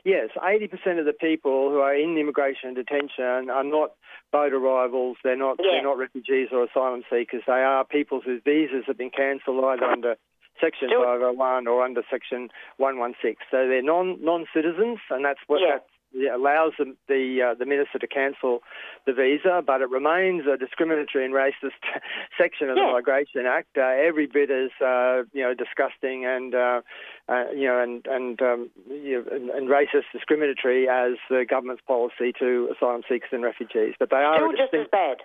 [0.05, 3.93] Yes, 80% of the people who are in immigration detention are not
[4.33, 5.17] boat arrivals.
[5.25, 5.73] They're not yeah.
[5.73, 7.43] they're not refugees or asylum seekers.
[7.47, 10.17] They are people whose visas have been cancelled either under
[10.61, 13.37] Section Still, 501 or under Section 116.
[13.51, 15.81] So they're non non citizens, and that's what yeah.
[15.81, 15.91] that's
[16.35, 18.61] allows the the, uh, the, minister to cancel
[19.07, 21.79] the visa, but it remains a discriminatory and racist
[22.39, 22.87] section of yeah.
[22.87, 23.77] the Migration Act.
[23.77, 26.81] Uh, every bit as uh, you know disgusting and uh,
[27.29, 31.83] uh, you know and and, um, you know, and, and racist, discriminatory as the government's
[31.87, 33.95] policy to asylum seekers and refugees.
[33.99, 35.19] But they are still just as bad.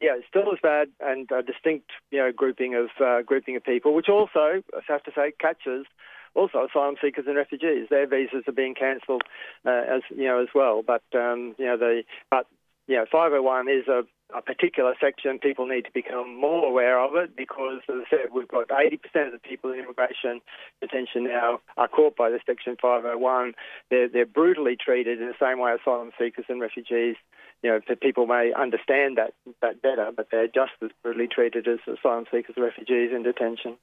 [0.00, 3.62] Yeah, it's still as bad and a distinct, you know, grouping of uh, grouping of
[3.62, 5.86] people, which also, I have to say, catches
[6.34, 7.88] also asylum seekers and refugees.
[7.90, 9.22] Their visas are being cancelled
[9.66, 10.82] uh, as you know as well.
[10.86, 12.46] But um, you know the but
[12.86, 14.02] you know 501 is a,
[14.36, 15.38] a particular section.
[15.38, 19.26] People need to become more aware of it because, as I said, we've got 80%
[19.26, 20.40] of the people in immigration
[20.80, 23.54] detention now are caught by the section 501.
[23.90, 27.16] They're they're brutally treated in the same way asylum seekers and refugees
[27.62, 31.78] you know, people may understand that that better, but they're just as brutally treated as
[31.86, 33.76] asylum seekers and refugees in detention.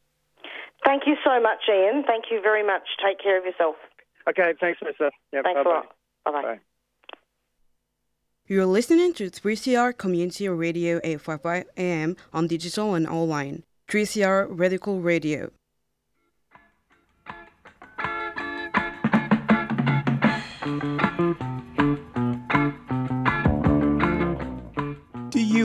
[0.85, 2.03] Thank you so much, Ian.
[2.07, 2.83] Thank you very much.
[3.05, 3.75] Take care of yourself.
[4.27, 5.11] Okay, thanks, Mister.
[5.33, 5.69] Yep, thanks bye-bye.
[5.69, 5.95] a lot.
[6.25, 6.41] Bye-bye.
[6.41, 6.59] Bye.
[8.47, 13.63] You're listening to 3CR Community Radio 855 AM on digital and online.
[13.87, 15.51] 3CR Radical Radio.
[20.69, 21.08] you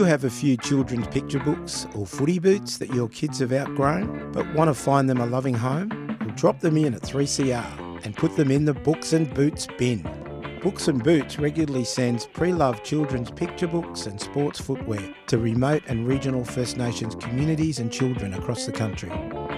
[0.05, 4.51] have a few children's picture books or footy boots that your kids have outgrown but
[4.53, 6.17] want to find them a loving home?
[6.21, 10.03] Well, drop them in at 3CR and put them in the Books and Boots bin.
[10.61, 15.83] Books and Boots regularly sends pre loved children's picture books and sports footwear to remote
[15.87, 19.11] and regional First Nations communities and children across the country.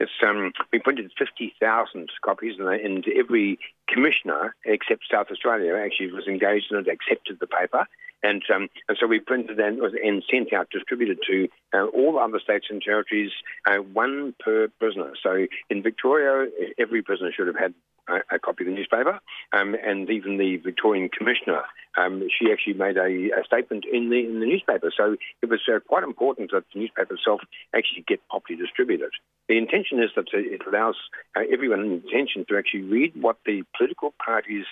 [0.00, 3.58] it's um, we printed 50,000 copies, and, and every
[3.90, 7.86] commissioner except South Australia actually was engaged in it, accepted the paper,
[8.22, 12.40] and um, and so we printed and, and sent out, distributed to uh, all other
[12.40, 13.32] states and territories,
[13.66, 15.12] uh, one per prisoner.
[15.22, 17.74] So in Victoria, every prisoner should have had
[18.08, 19.18] a, copy of the newspaper,
[19.52, 21.62] um, and even the Victorian Commissioner,
[21.96, 24.92] um, she actually made a, a, statement in the in the newspaper.
[24.96, 27.40] So it was uh, quite important that the newspaper itself
[27.74, 29.10] actually get properly distributed.
[29.48, 30.96] The intention is that it allows
[31.36, 34.64] uh, everyone in detention to actually read what the political parties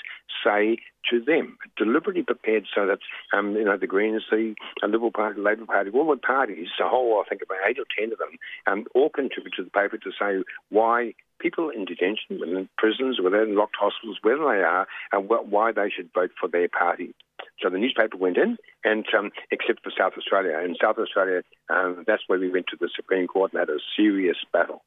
[0.44, 0.78] say
[1.10, 2.98] to them, deliberately prepared so that
[3.36, 6.88] um, you know the Greens, the uh, Liberal Party, Labor Party, all the parties, the
[6.88, 9.98] whole I think about eight or ten of them, um, all contribute to the paper
[9.98, 11.14] to say why
[11.44, 15.90] people in detention, in prisons, whether in locked hospitals, wherever they are, and why they
[15.94, 17.14] should vote for their party.
[17.60, 22.04] So the newspaper went in, and um, except for South Australia, in South Australia, um,
[22.06, 24.82] that's where we went to the Supreme Court and had a serious battle.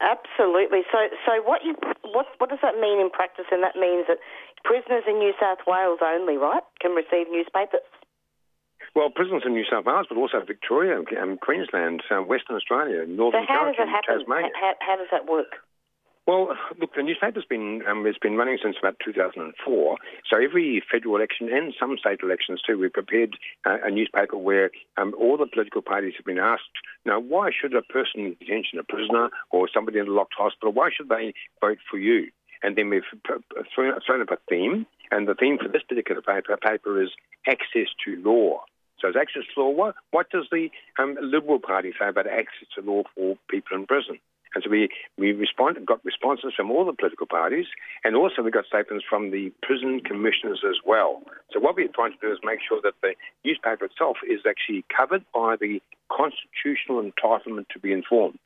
[0.00, 0.82] Absolutely.
[0.92, 3.46] So, so what you what what does that mean in practice?
[3.50, 4.18] And that means that
[4.62, 7.82] prisoners in New South Wales only, right, can receive newspapers.
[8.94, 13.42] Well, prisons in New South Wales, but also Victoria, um, Queensland, uh, Western Australia, Northern
[13.42, 14.18] so how Territory, does it happen?
[14.18, 14.50] Tasmania.
[14.60, 15.62] How, how does that work?
[16.28, 19.96] Well, look, the newspaper's been um, has been running since about 2004.
[20.30, 24.70] So every federal election and some state elections too, we've prepared uh, a newspaper where
[24.98, 26.68] um, all the political parties have been asked,
[27.06, 30.70] now, why should a person in detention, a prisoner or somebody in a locked hospital,
[30.70, 31.32] why should they
[31.62, 32.30] vote for you?
[32.62, 33.08] And then we've
[33.74, 37.08] thrown up a theme, and the theme for this particular paper, paper is
[37.46, 38.64] access to law.
[39.00, 42.68] So, as access to law, what, what does the um, Liberal Party say about access
[42.74, 44.18] to law for people in prison?
[44.54, 44.88] And so we,
[45.18, 47.66] we responded, got responses from all the political parties,
[48.02, 51.22] and also we got statements from the prison commissioners as well.
[51.52, 54.84] So what we're trying to do is make sure that the newspaper itself is actually
[54.94, 58.38] covered by the constitutional entitlement to be informed.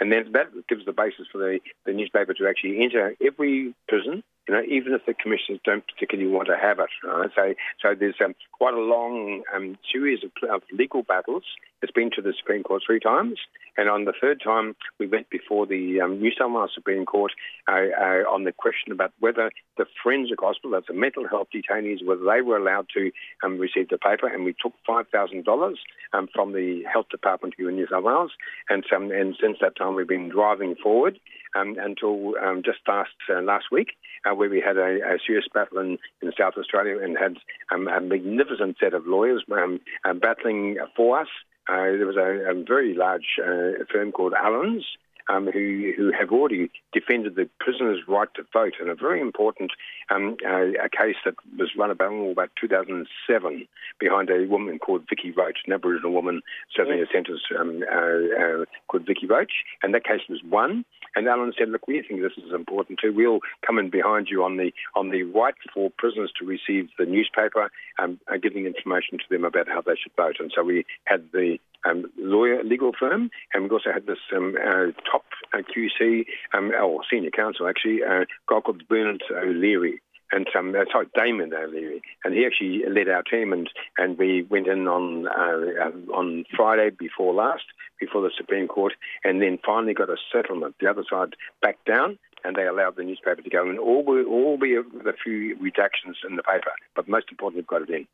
[0.00, 4.24] And then that gives the basis for the, the newspaper to actually enter every prison,
[4.48, 6.90] you know, even if the commissioners don't particularly want to have it.
[7.02, 7.30] Right?
[7.34, 11.44] So, so there's um, quite a long um, series of, of, legal battles.
[11.84, 13.38] It's been to the Supreme Court three times,
[13.76, 17.30] and on the third time, we went before the um, New South Wales Supreme Court
[17.68, 22.02] uh, uh, on the question about whether the forensic hospital, that's the mental health detainees,
[22.02, 23.12] whether they were allowed to
[23.44, 25.74] um, receive the paper, and we took $5,000
[26.14, 28.32] um, from the Health Department here in New South Wales,
[28.70, 31.20] and, um, and since that time we've been driving forward
[31.54, 33.88] um, until um, just last uh, last week,
[34.24, 37.36] uh, where we had a, a serious battle in, in, South Australia and had
[37.70, 41.28] a magnificent set of lawyers uh, battling for us.
[41.68, 44.84] Uh, there was a, a very large uh, firm called Allens,
[45.28, 49.72] um, who, who have already defended the prisoner's right to vote in a very important
[50.10, 53.68] um, uh, a case that was run about, oh, about 2007
[53.98, 56.42] behind a woman called Vicky Roach, an Aboriginal woman
[56.74, 57.08] serving yes.
[57.10, 59.52] a sentence um, uh, uh, called Vicky Roach.
[59.82, 60.84] And that case was won.
[61.16, 63.12] And Allens said, look, we think this is important too.
[63.12, 67.06] We'll come in behind you on the on the right for prisoners to receive the
[67.06, 70.36] newspaper, um, uh, giving information to them about how they should vote.
[70.40, 74.56] And so we had the um, lawyer legal firm, and we also had this um,
[74.56, 80.00] uh, top uh, QC, um, or senior counsel actually, uh, guy called Bernard O'Leary.
[80.32, 83.68] And um, uh, sorry, Damon O'Leary, and he actually led our team, and,
[83.98, 87.64] and we went in on uh, on Friday before last,
[88.00, 90.74] before the Supreme Court, and then finally got a settlement.
[90.80, 94.28] The other side backed down, and they allowed the newspaper to go in, all be,
[94.28, 97.94] all be with a few reductions in the paper, but most importantly, we've got it
[97.94, 98.06] in.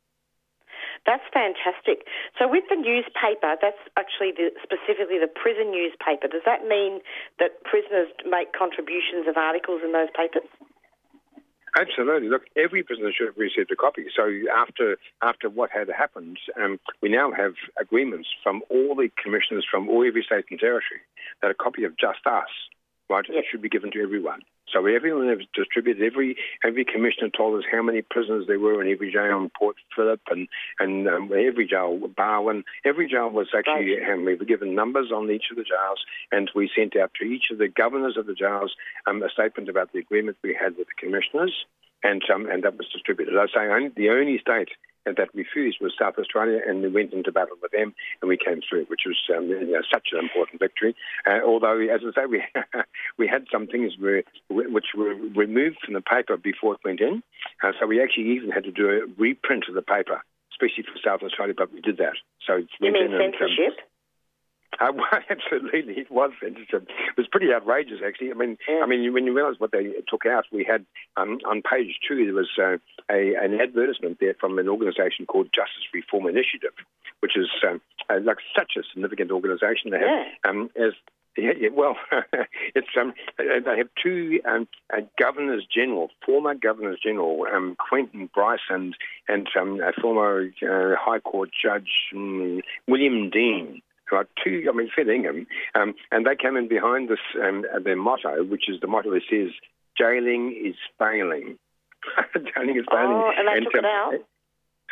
[1.05, 2.05] That's fantastic.
[2.37, 6.29] So, with the newspaper, that's actually the, specifically the prison newspaper.
[6.29, 7.01] Does that mean
[7.39, 10.45] that prisoners make contributions of articles in those papers?
[11.75, 12.27] Absolutely.
[12.27, 14.05] Look, every prisoner should have received a copy.
[14.13, 19.65] So after after what had happened, um, we now have agreements from all the commissioners
[19.69, 21.01] from all every state and territory
[21.41, 22.51] that a copy of Just Us
[23.11, 24.41] right, it should be given to everyone.
[24.71, 26.03] So everyone was distributed.
[26.03, 29.75] Every every commissioner told us how many prisoners there were in every jail in Port
[29.95, 30.47] Phillip and
[30.79, 32.63] and um, every jail, Barwon.
[32.85, 35.99] Every jail was actually, and we were given numbers on each of the jails,
[36.31, 38.73] and we sent out to each of the governors of the jails
[39.07, 41.65] um, a statement about the agreement we had with the commissioners,
[42.03, 43.37] and um, and that was distributed.
[43.37, 44.69] I was saying the only state
[45.05, 48.61] that refused was South Australia, and we went into battle with them, and we came
[48.67, 50.95] through, which was um, you know, such an important victory.
[51.25, 52.43] Uh, although, as I say, we
[53.17, 57.23] we had some things were, which were removed from the paper before it went in,
[57.63, 60.21] uh, so we actually even had to do a reprint of the paper,
[60.51, 62.15] especially for South Australia, but we did that.
[62.45, 63.79] So it You mean and, um, censorship?
[64.89, 66.87] uh, well, absolutely, it was censorship.
[66.87, 68.31] It was pretty outrageous, actually.
[68.31, 70.85] I mean, I mean, when you realise what they took out, we had
[71.17, 72.77] um, on page two there was uh,
[73.13, 76.73] a, an advertisement there from an organisation called Justice Reform Initiative,
[77.19, 79.91] which is um, uh, like such a significant organisation.
[79.91, 80.93] They have um, as
[81.37, 81.95] yeah, yeah, well,
[82.75, 88.29] it's um, uh, they have two um, uh, governors general, former governors general, um, Quentin
[88.33, 88.95] Bryce and
[89.27, 93.81] and um, a former uh, High Court judge um, William Deane.
[94.11, 95.45] Right, two, I mean, fair dinkum.
[95.73, 99.21] Um, and they came in behind this, um, their motto, which is the motto that
[99.29, 99.51] says,
[99.97, 101.57] jailing is failing.
[102.33, 103.15] jailing is failing.
[103.15, 104.13] Oh, and they took it um, out?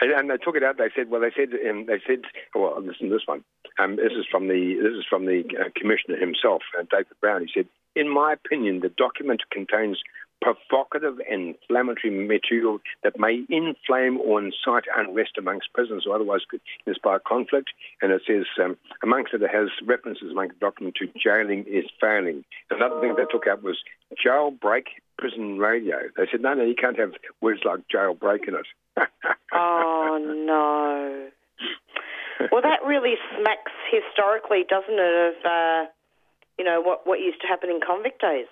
[0.01, 0.77] and, and they took it out.
[0.77, 2.21] They said, well, they said, um, they said,
[2.55, 3.43] well, listen to this one.
[3.77, 7.47] Um, this is from the this is from the uh, commissioner himself, uh, David Brown.
[7.47, 9.99] He said, in my opinion, the document contains
[10.41, 16.61] provocative and inflammatory material that may inflame or incite unrest amongst prisoners or otherwise could
[16.85, 17.69] inspire conflict.
[18.01, 21.85] And it says, um, amongst it, it has references amongst the document to jailing is
[21.99, 22.43] failing.
[22.69, 23.77] Another thing they took out was
[24.25, 24.83] jailbreak
[25.17, 25.97] prison radio.
[26.15, 27.11] They said, no, no, you can't have
[27.41, 28.65] words like jailbreak in it.
[29.51, 31.29] Oh no.
[32.51, 35.89] Well, that really smacks historically, doesn't it, of uh,
[36.57, 38.47] you know what what used to happen in convict days.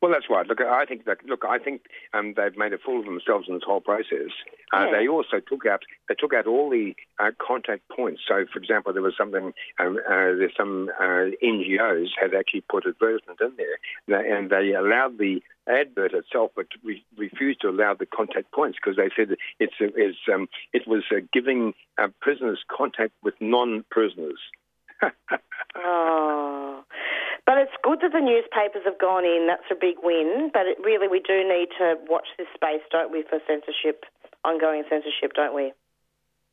[0.00, 0.46] Well, that's right.
[0.46, 1.18] Look, I think that.
[1.26, 4.30] Look, I think um, they've made a fool of themselves in this whole process.
[4.72, 4.90] Uh, Yeah.
[4.92, 5.82] They also took out.
[6.08, 8.22] They took out all the uh, contact points.
[8.26, 9.52] So, for example, there was something.
[9.78, 15.18] Um, uh, there's some uh, NGOs had actually put advertisement in there, and they allowed
[15.18, 19.74] the advert itself, but re- refused to allow the contact points because they said it's,
[19.80, 24.38] it's um, it was uh, giving uh, prisoners contact with non-prisoners.
[25.74, 26.72] Oh.
[27.44, 29.46] But it's good that the newspapers have gone in.
[29.46, 30.50] That's a big win.
[30.52, 34.04] But it really, we do need to watch this space, don't we, for censorship,
[34.44, 35.72] ongoing censorship, don't we?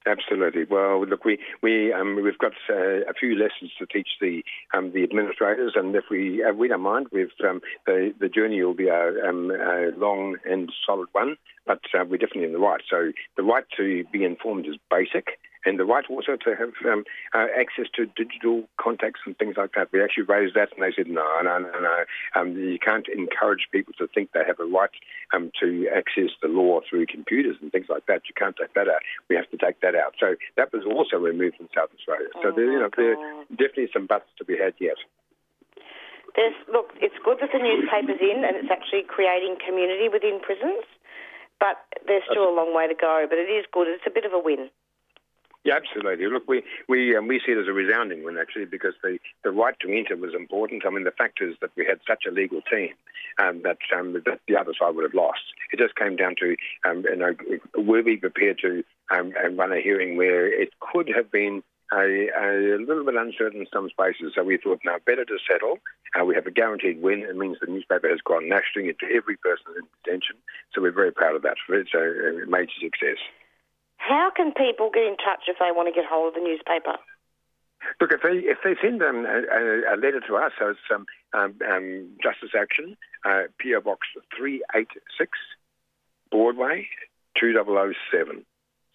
[0.06, 0.66] Absolutely.
[0.70, 4.92] Well, look, we we um, we've got uh, a few lessons to teach the um,
[4.92, 8.74] the administrators, and if we uh, we don't mind, we've um, the the journey will
[8.74, 12.82] be a, um, a long and solid one, but uh, we're definitely in the right.
[12.90, 15.40] So the right to be informed is basic.
[15.66, 17.04] And the right also to have um,
[17.34, 19.90] uh, access to digital contacts and things like that.
[19.92, 21.98] We actually raised that, and they said, no, no, no, no.
[22.36, 24.92] Um, you can't encourage people to think they have a right
[25.34, 28.24] um, to access the law through computers and things like that.
[28.28, 29.02] You can't take that out.
[29.30, 30.16] We have to take that out.
[30.20, 32.28] So that was also removed from South Australia.
[32.42, 34.98] So there, you know, there are definitely some buts to be had yet.
[36.36, 40.84] There's, look, it's good that the newspaper's in and it's actually creating community within prisons,
[41.60, 43.26] but there's still a long way to go.
[43.30, 43.88] But it is good.
[43.88, 44.70] It's a bit of a win.
[45.64, 46.28] Yeah, absolutely.
[46.28, 49.52] Look, we we um, we see it as a resounding win actually because the, the
[49.52, 50.84] right to enter was important.
[50.86, 52.90] I mean, the fact is that we had such a legal team
[53.40, 55.40] um, that um, that the other side would have lost.
[55.72, 57.34] It just came down to um, you know
[57.78, 61.64] were we prepared to um, and run a hearing where it could have been.
[61.92, 65.78] A, a little bit uncertain in some spaces, so we thought, now better to settle.
[66.20, 67.20] Uh, we have a guaranteed win.
[67.22, 70.38] It means the newspaper has gone nationally into every person in detention,
[70.74, 71.58] so we're very proud of that.
[71.70, 73.22] It's a, a major success.
[74.04, 77.00] How can people get in touch if they want to get hold of the newspaper?
[78.02, 81.06] Look, if they if they send um, a, a, letter to us, so it's um,
[81.34, 85.32] um, um, Justice Action, uh, PO Box three eight six,
[86.32, 86.88] Broadway
[87.40, 88.46] two double o seven.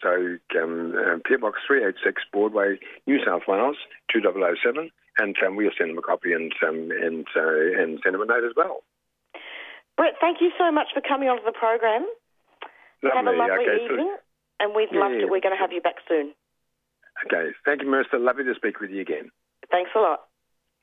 [0.03, 3.77] So um, uh, PO Box three eight six, Broadway, New South Wales
[4.13, 7.81] two double o seven, and um, we'll send them a copy and um, and uh,
[7.81, 8.85] and send them a note as well.
[9.97, 12.07] Brett, thank you so much for coming onto the program.
[13.03, 13.37] Have a Lovely.
[13.37, 14.17] lovely Okay, so- evening,
[14.61, 15.27] and we'd Yeah, love yeah.
[15.27, 15.31] to.
[15.31, 16.35] We're going to have you back soon.
[17.27, 18.19] Okay, thank you, Marissa.
[18.21, 19.31] Lovely to speak with you again.
[19.71, 20.21] Thanks a lot.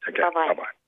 [0.07, 0.53] Okay, Bye-bye.
[0.55, 0.84] bye.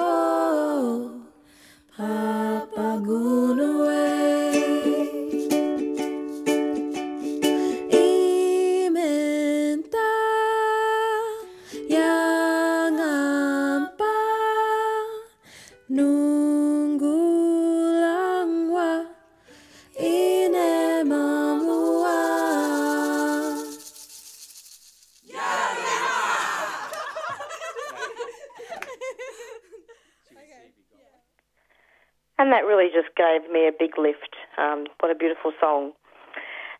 [33.50, 34.36] me a big lift.
[34.56, 35.92] Um, what a beautiful song.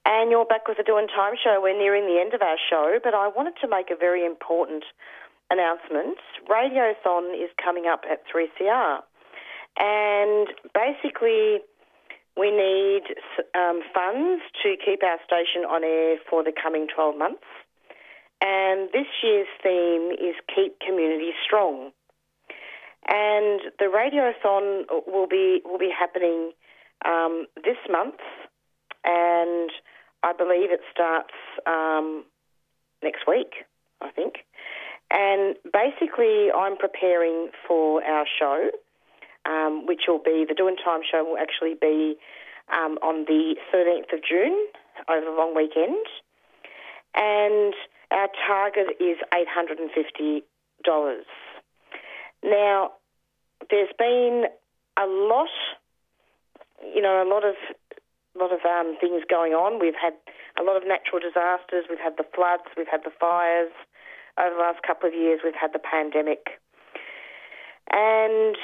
[0.05, 1.61] And you're back with the Doing Time show.
[1.61, 4.85] We're nearing the end of our show, but I wanted to make a very important
[5.51, 6.19] announcement.
[6.49, 9.01] Radiothon is coming up at 3CR.
[9.79, 11.61] And basically,
[12.37, 13.03] we need
[13.55, 17.45] um, funds to keep our station on air for the coming 12 months.
[18.41, 21.91] And this year's theme is Keep Community Strong.
[23.09, 26.53] And the radiothon will be will be happening
[27.05, 28.21] um, this month,
[29.05, 29.71] and
[30.23, 31.35] I believe it starts
[31.67, 32.25] um,
[33.03, 33.65] next week.
[34.01, 34.45] I think,
[35.11, 38.71] and basically, I'm preparing for our show,
[39.45, 41.25] um, which will be the Doing Time show.
[41.25, 42.17] Will actually be
[42.73, 44.67] um, on the 13th of June
[45.09, 46.05] over the long weekend,
[47.15, 47.75] and
[48.11, 50.43] our target is $850.
[52.45, 52.93] Now,
[53.71, 54.45] there's been
[54.97, 55.49] a lot,
[56.83, 57.55] you know, a lot of
[58.39, 59.81] lot of um, things going on.
[59.81, 60.15] We've had
[60.59, 61.91] a lot of natural disasters.
[61.91, 62.71] We've had the floods.
[62.77, 63.73] We've had the fires.
[64.39, 66.63] Over the last couple of years, we've had the pandemic,
[67.91, 68.55] and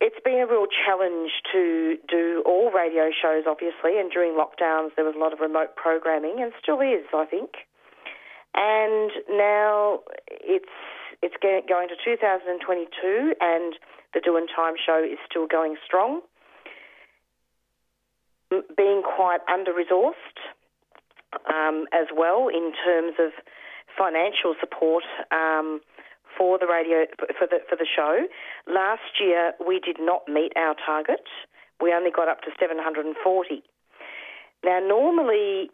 [0.00, 3.98] it's been a real challenge to do all radio shows, obviously.
[3.98, 7.70] And during lockdowns, there was a lot of remote programming, and still is, I think.
[8.54, 10.74] And now it's
[11.22, 13.74] it's going to 2022, and
[14.12, 16.20] the Doing Time show is still going strong.
[18.50, 20.38] Being quite under resourced
[21.52, 23.32] um, as well in terms of
[23.98, 25.80] financial support um,
[26.36, 27.06] for the radio
[27.38, 28.26] for the for the show.
[28.66, 31.26] Last year we did not meet our target.
[31.80, 33.62] We only got up to 740.
[34.64, 35.70] Now normally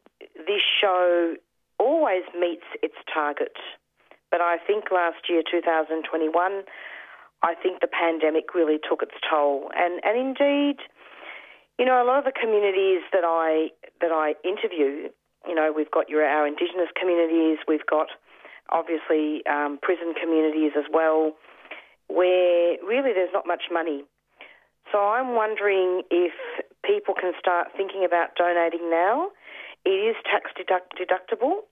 [0.46, 1.34] this show
[1.78, 3.56] always meets its target.
[4.30, 6.62] But I think last year, 2021,
[7.42, 9.70] I think the pandemic really took its toll.
[9.76, 10.76] And, and indeed,
[11.82, 15.10] you know, a lot of the communities that I that I interview,
[15.42, 18.06] you know, we've got your our Indigenous communities, we've got
[18.70, 21.34] obviously um, prison communities as well,
[22.06, 24.06] where really there's not much money.
[24.94, 26.30] So I'm wondering if
[26.86, 29.34] people can start thinking about donating now.
[29.84, 31.66] It is tax deduct- deductible,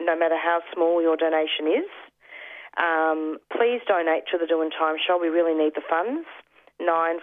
[0.00, 1.90] no matter how small your donation is.
[2.80, 5.20] Um, please donate to the Doing Time Show.
[5.20, 6.24] We really need the funds.
[6.80, 7.20] Nine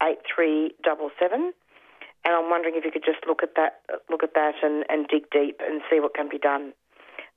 [0.00, 1.52] four one nine eight three double seven.
[2.24, 5.06] And I'm wondering if you could just look at that, look at that, and, and
[5.06, 6.72] dig deep and see what can be done.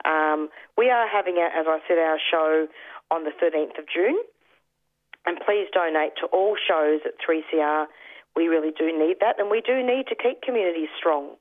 [0.03, 2.67] Um, we are having, a, as I said, our show
[3.11, 4.17] on the 13th of June.
[5.27, 7.85] And please donate to all shows at 3CR.
[8.35, 11.35] We really do need that, and we do need to keep communities strong.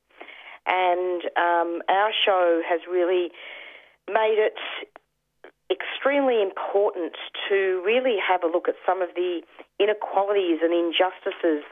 [0.66, 3.30] And um, our show has really
[4.08, 4.58] made it
[5.70, 7.12] extremely important
[7.48, 9.42] to really have a look at some of the
[9.78, 11.64] inequalities and injustices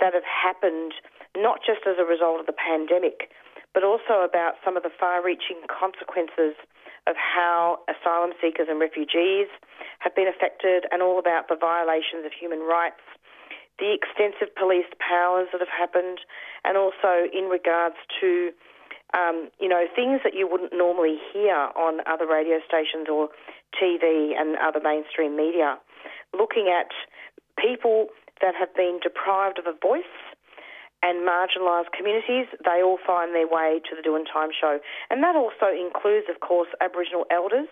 [0.00, 0.92] that have happened,
[1.36, 3.30] not just as a result of the pandemic,
[3.72, 6.58] but also about some of the far reaching consequences
[7.06, 9.46] of how asylum seekers and refugees
[10.00, 13.04] have been affected, and all about the violations of human rights,
[13.78, 16.18] the extensive police powers that have happened,
[16.64, 18.50] and also in regards to
[19.14, 23.28] um, you know, things that you wouldn't normally hear on other radio stations or
[23.76, 25.78] TV and other mainstream media,
[26.32, 26.90] looking at
[27.58, 28.08] people
[28.42, 30.04] that have been deprived of a voice
[31.02, 34.80] and marginalised communities, they all find their way to the Doing Time show.
[35.10, 37.68] And that also includes, of course, Aboriginal elders.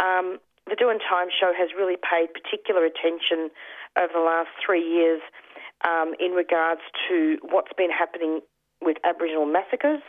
[0.00, 3.50] Um, the Doing Time show has really paid particular attention
[3.98, 5.20] over the last three years
[5.86, 8.40] um, in regards to what's been happening
[8.80, 10.02] with Aboriginal massacres,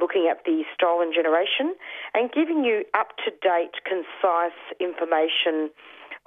[0.00, 1.74] looking at the stolen generation
[2.14, 5.70] and giving you up to date, concise information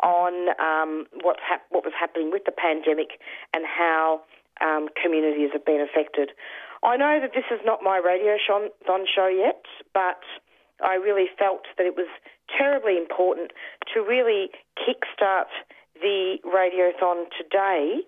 [0.03, 3.19] on um, what's hap- what was happening with the pandemic
[3.53, 4.21] and how
[4.61, 6.31] um, communities have been affected.
[6.83, 10.21] I know that this is not my radio show, show yet, but
[10.83, 12.07] I really felt that it was
[12.55, 13.51] terribly important
[13.93, 15.49] to really kickstart
[15.95, 18.01] the radiothon today,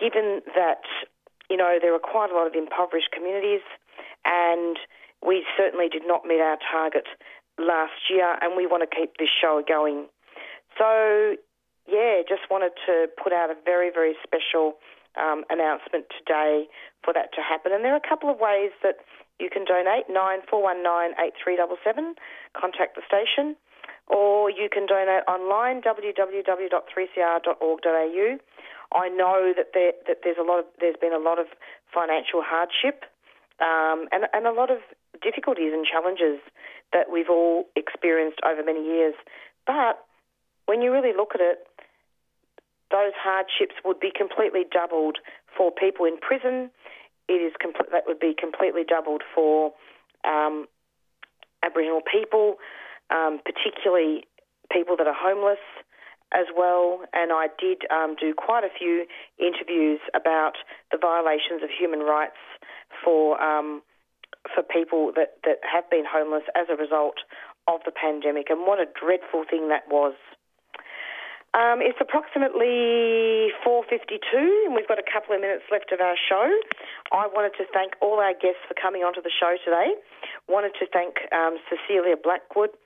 [0.00, 0.82] given that
[1.50, 3.60] you know there are quite a lot of impoverished communities,
[4.26, 4.76] and
[5.24, 7.06] we certainly did not meet our target
[7.58, 10.06] last year, and we want to keep this show going.
[10.76, 11.36] So,
[11.88, 14.74] yeah, just wanted to put out a very, very special
[15.16, 16.68] um, announcement today
[17.02, 17.72] for that to happen.
[17.72, 18.96] And there are a couple of ways that
[19.40, 22.16] you can donate 9419 8377,
[22.52, 23.56] contact the station,
[24.08, 28.38] or you can donate online www.3cr.org.au.
[28.94, 31.46] I know that there that there's a lot of there's been a lot of
[31.92, 33.04] financial hardship
[33.60, 34.78] um, and and a lot of
[35.22, 36.40] difficulties and challenges
[36.92, 39.14] that we've all experienced over many years.
[39.66, 39.98] But
[40.66, 41.66] when you really look at it,
[42.90, 45.18] those hardships would be completely doubled
[45.56, 46.70] for people in prison.
[47.28, 49.72] It is complete, that would be completely doubled for
[50.24, 50.66] um,
[51.62, 52.56] Aboriginal people,
[53.10, 54.26] um, particularly
[54.70, 55.62] people that are homeless
[56.32, 57.02] as well.
[57.12, 59.06] And I did um, do quite a few
[59.38, 60.54] interviews about
[60.92, 62.38] the violations of human rights
[63.04, 63.82] for um,
[64.54, 67.18] for people that, that have been homeless as a result
[67.66, 68.46] of the pandemic.
[68.50, 70.14] And what a dreadful thing that was.
[71.54, 76.52] Um, it's approximately 4.52 and we've got a couple of minutes left of our show.
[77.12, 79.96] I wanted to thank all our guests for coming onto the show today.
[80.48, 82.76] Wanted to thank um, Cecilia Blackwood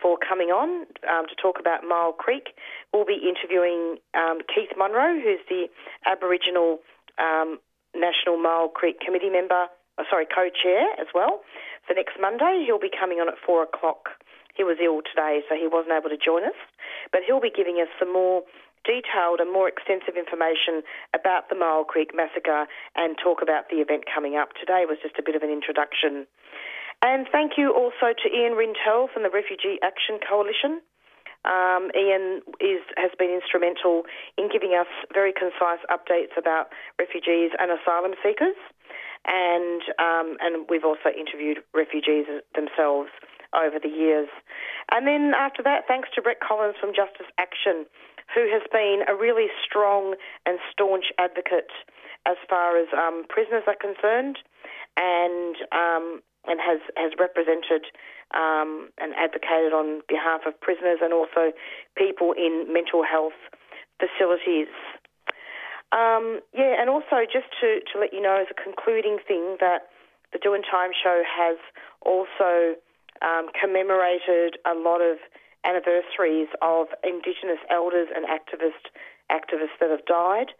[0.00, 2.54] for coming on um, to talk about Myall Creek.
[2.94, 5.66] We'll be interviewing um, Keith Munro, who's the
[6.06, 6.78] Aboriginal
[7.18, 7.58] um,
[7.94, 9.66] National Myall Creek Committee member,
[9.98, 11.42] oh, sorry, co-chair as well.
[11.86, 14.10] for next Monday he'll be coming on at 4 o'clock.
[14.54, 16.58] He was ill today, so he wasn't able to join us.
[17.12, 18.42] But he'll be giving us some more
[18.84, 20.82] detailed and more extensive information
[21.12, 22.66] about the Myall Creek massacre
[22.96, 24.56] and talk about the event coming up.
[24.58, 26.26] Today was just a bit of an introduction.
[27.02, 30.80] And thank you also to Ian Rintoul from the Refugee Action Coalition.
[31.44, 34.04] Um, Ian is, has been instrumental
[34.36, 36.68] in giving us very concise updates about
[36.98, 38.56] refugees and asylum seekers,
[39.24, 43.08] and um, and we've also interviewed refugees themselves
[43.54, 44.28] over the years.
[44.92, 47.86] And then after that, thanks to Brett Collins from Justice Action,
[48.34, 50.14] who has been a really strong
[50.46, 51.72] and staunch advocate
[52.26, 54.38] as far as um, prisoners are concerned,
[54.96, 57.84] and um, and has has represented
[58.32, 61.52] um, and advocated on behalf of prisoners and also
[61.96, 63.36] people in mental health
[63.98, 64.70] facilities.
[65.92, 69.90] Um, yeah, and also just to, to let you know as a concluding thing that
[70.32, 71.58] the Doing Time show has
[72.06, 72.78] also
[73.22, 75.18] um, commemorated a lot of
[75.66, 78.88] anniversaries of Indigenous elders and activists
[79.30, 80.50] activists that have died,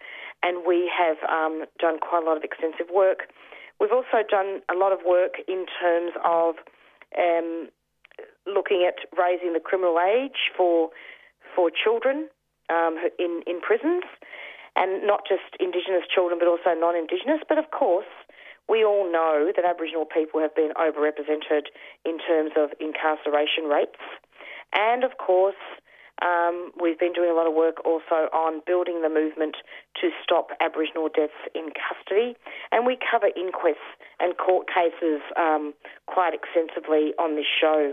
[0.43, 3.27] and we have um, done quite a lot of extensive work.
[3.81, 6.57] We've also done a lot of work in terms of
[7.17, 7.69] um,
[8.47, 10.91] looking at raising the criminal age for
[11.57, 12.29] for children
[12.69, 14.05] um, in in prisons,
[14.77, 17.41] and not just Indigenous children, but also non-Indigenous.
[17.49, 18.13] But of course,
[18.69, 21.73] we all know that Aboriginal people have been overrepresented
[22.05, 23.99] in terms of incarceration rates.
[24.73, 25.59] And of course,
[26.21, 29.57] um, we've been doing a lot of work also on building the movement
[30.01, 32.37] to stop Aboriginal deaths in custody.
[32.73, 33.89] And we cover inquests
[34.21, 35.75] and court cases um,
[36.07, 37.93] quite extensively on this show.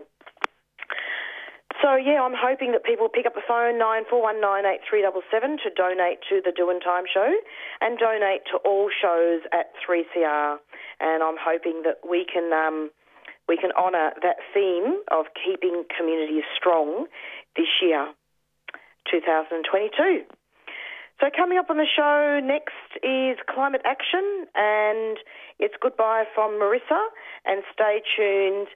[1.81, 4.81] So yeah, I'm hoping that people pick up the phone nine four one nine eight
[4.89, 7.29] three double seven to donate to the Doing Time show,
[7.81, 10.57] and donate to all shows at 3CR.
[10.99, 12.89] And I'm hoping that we can um,
[13.47, 17.05] we can honour that theme of keeping communities strong
[17.57, 18.13] this year,
[19.09, 20.23] 2022.
[21.19, 25.17] So coming up on the show next is climate action, and
[25.57, 27.01] it's goodbye from Marissa.
[27.45, 28.67] And stay tuned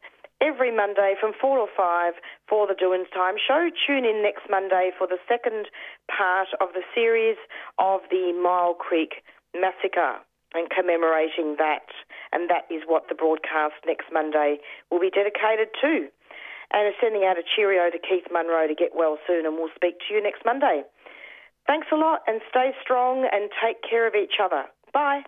[0.41, 2.13] every Monday from 4 or 5
[2.49, 3.69] for the Doings Time show.
[3.85, 5.69] Tune in next Monday for the second
[6.09, 7.37] part of the series
[7.77, 9.21] of the Myall Creek
[9.53, 10.17] massacre
[10.53, 11.93] and commemorating that.
[12.33, 14.57] And that is what the broadcast next Monday
[14.89, 16.09] will be dedicated to.
[16.73, 19.75] And is sending out a cheerio to Keith Munro to get well soon, and we'll
[19.75, 20.83] speak to you next Monday.
[21.67, 24.65] Thanks a lot and stay strong and take care of each other.
[24.93, 25.23] Bye.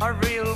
[0.00, 0.55] a real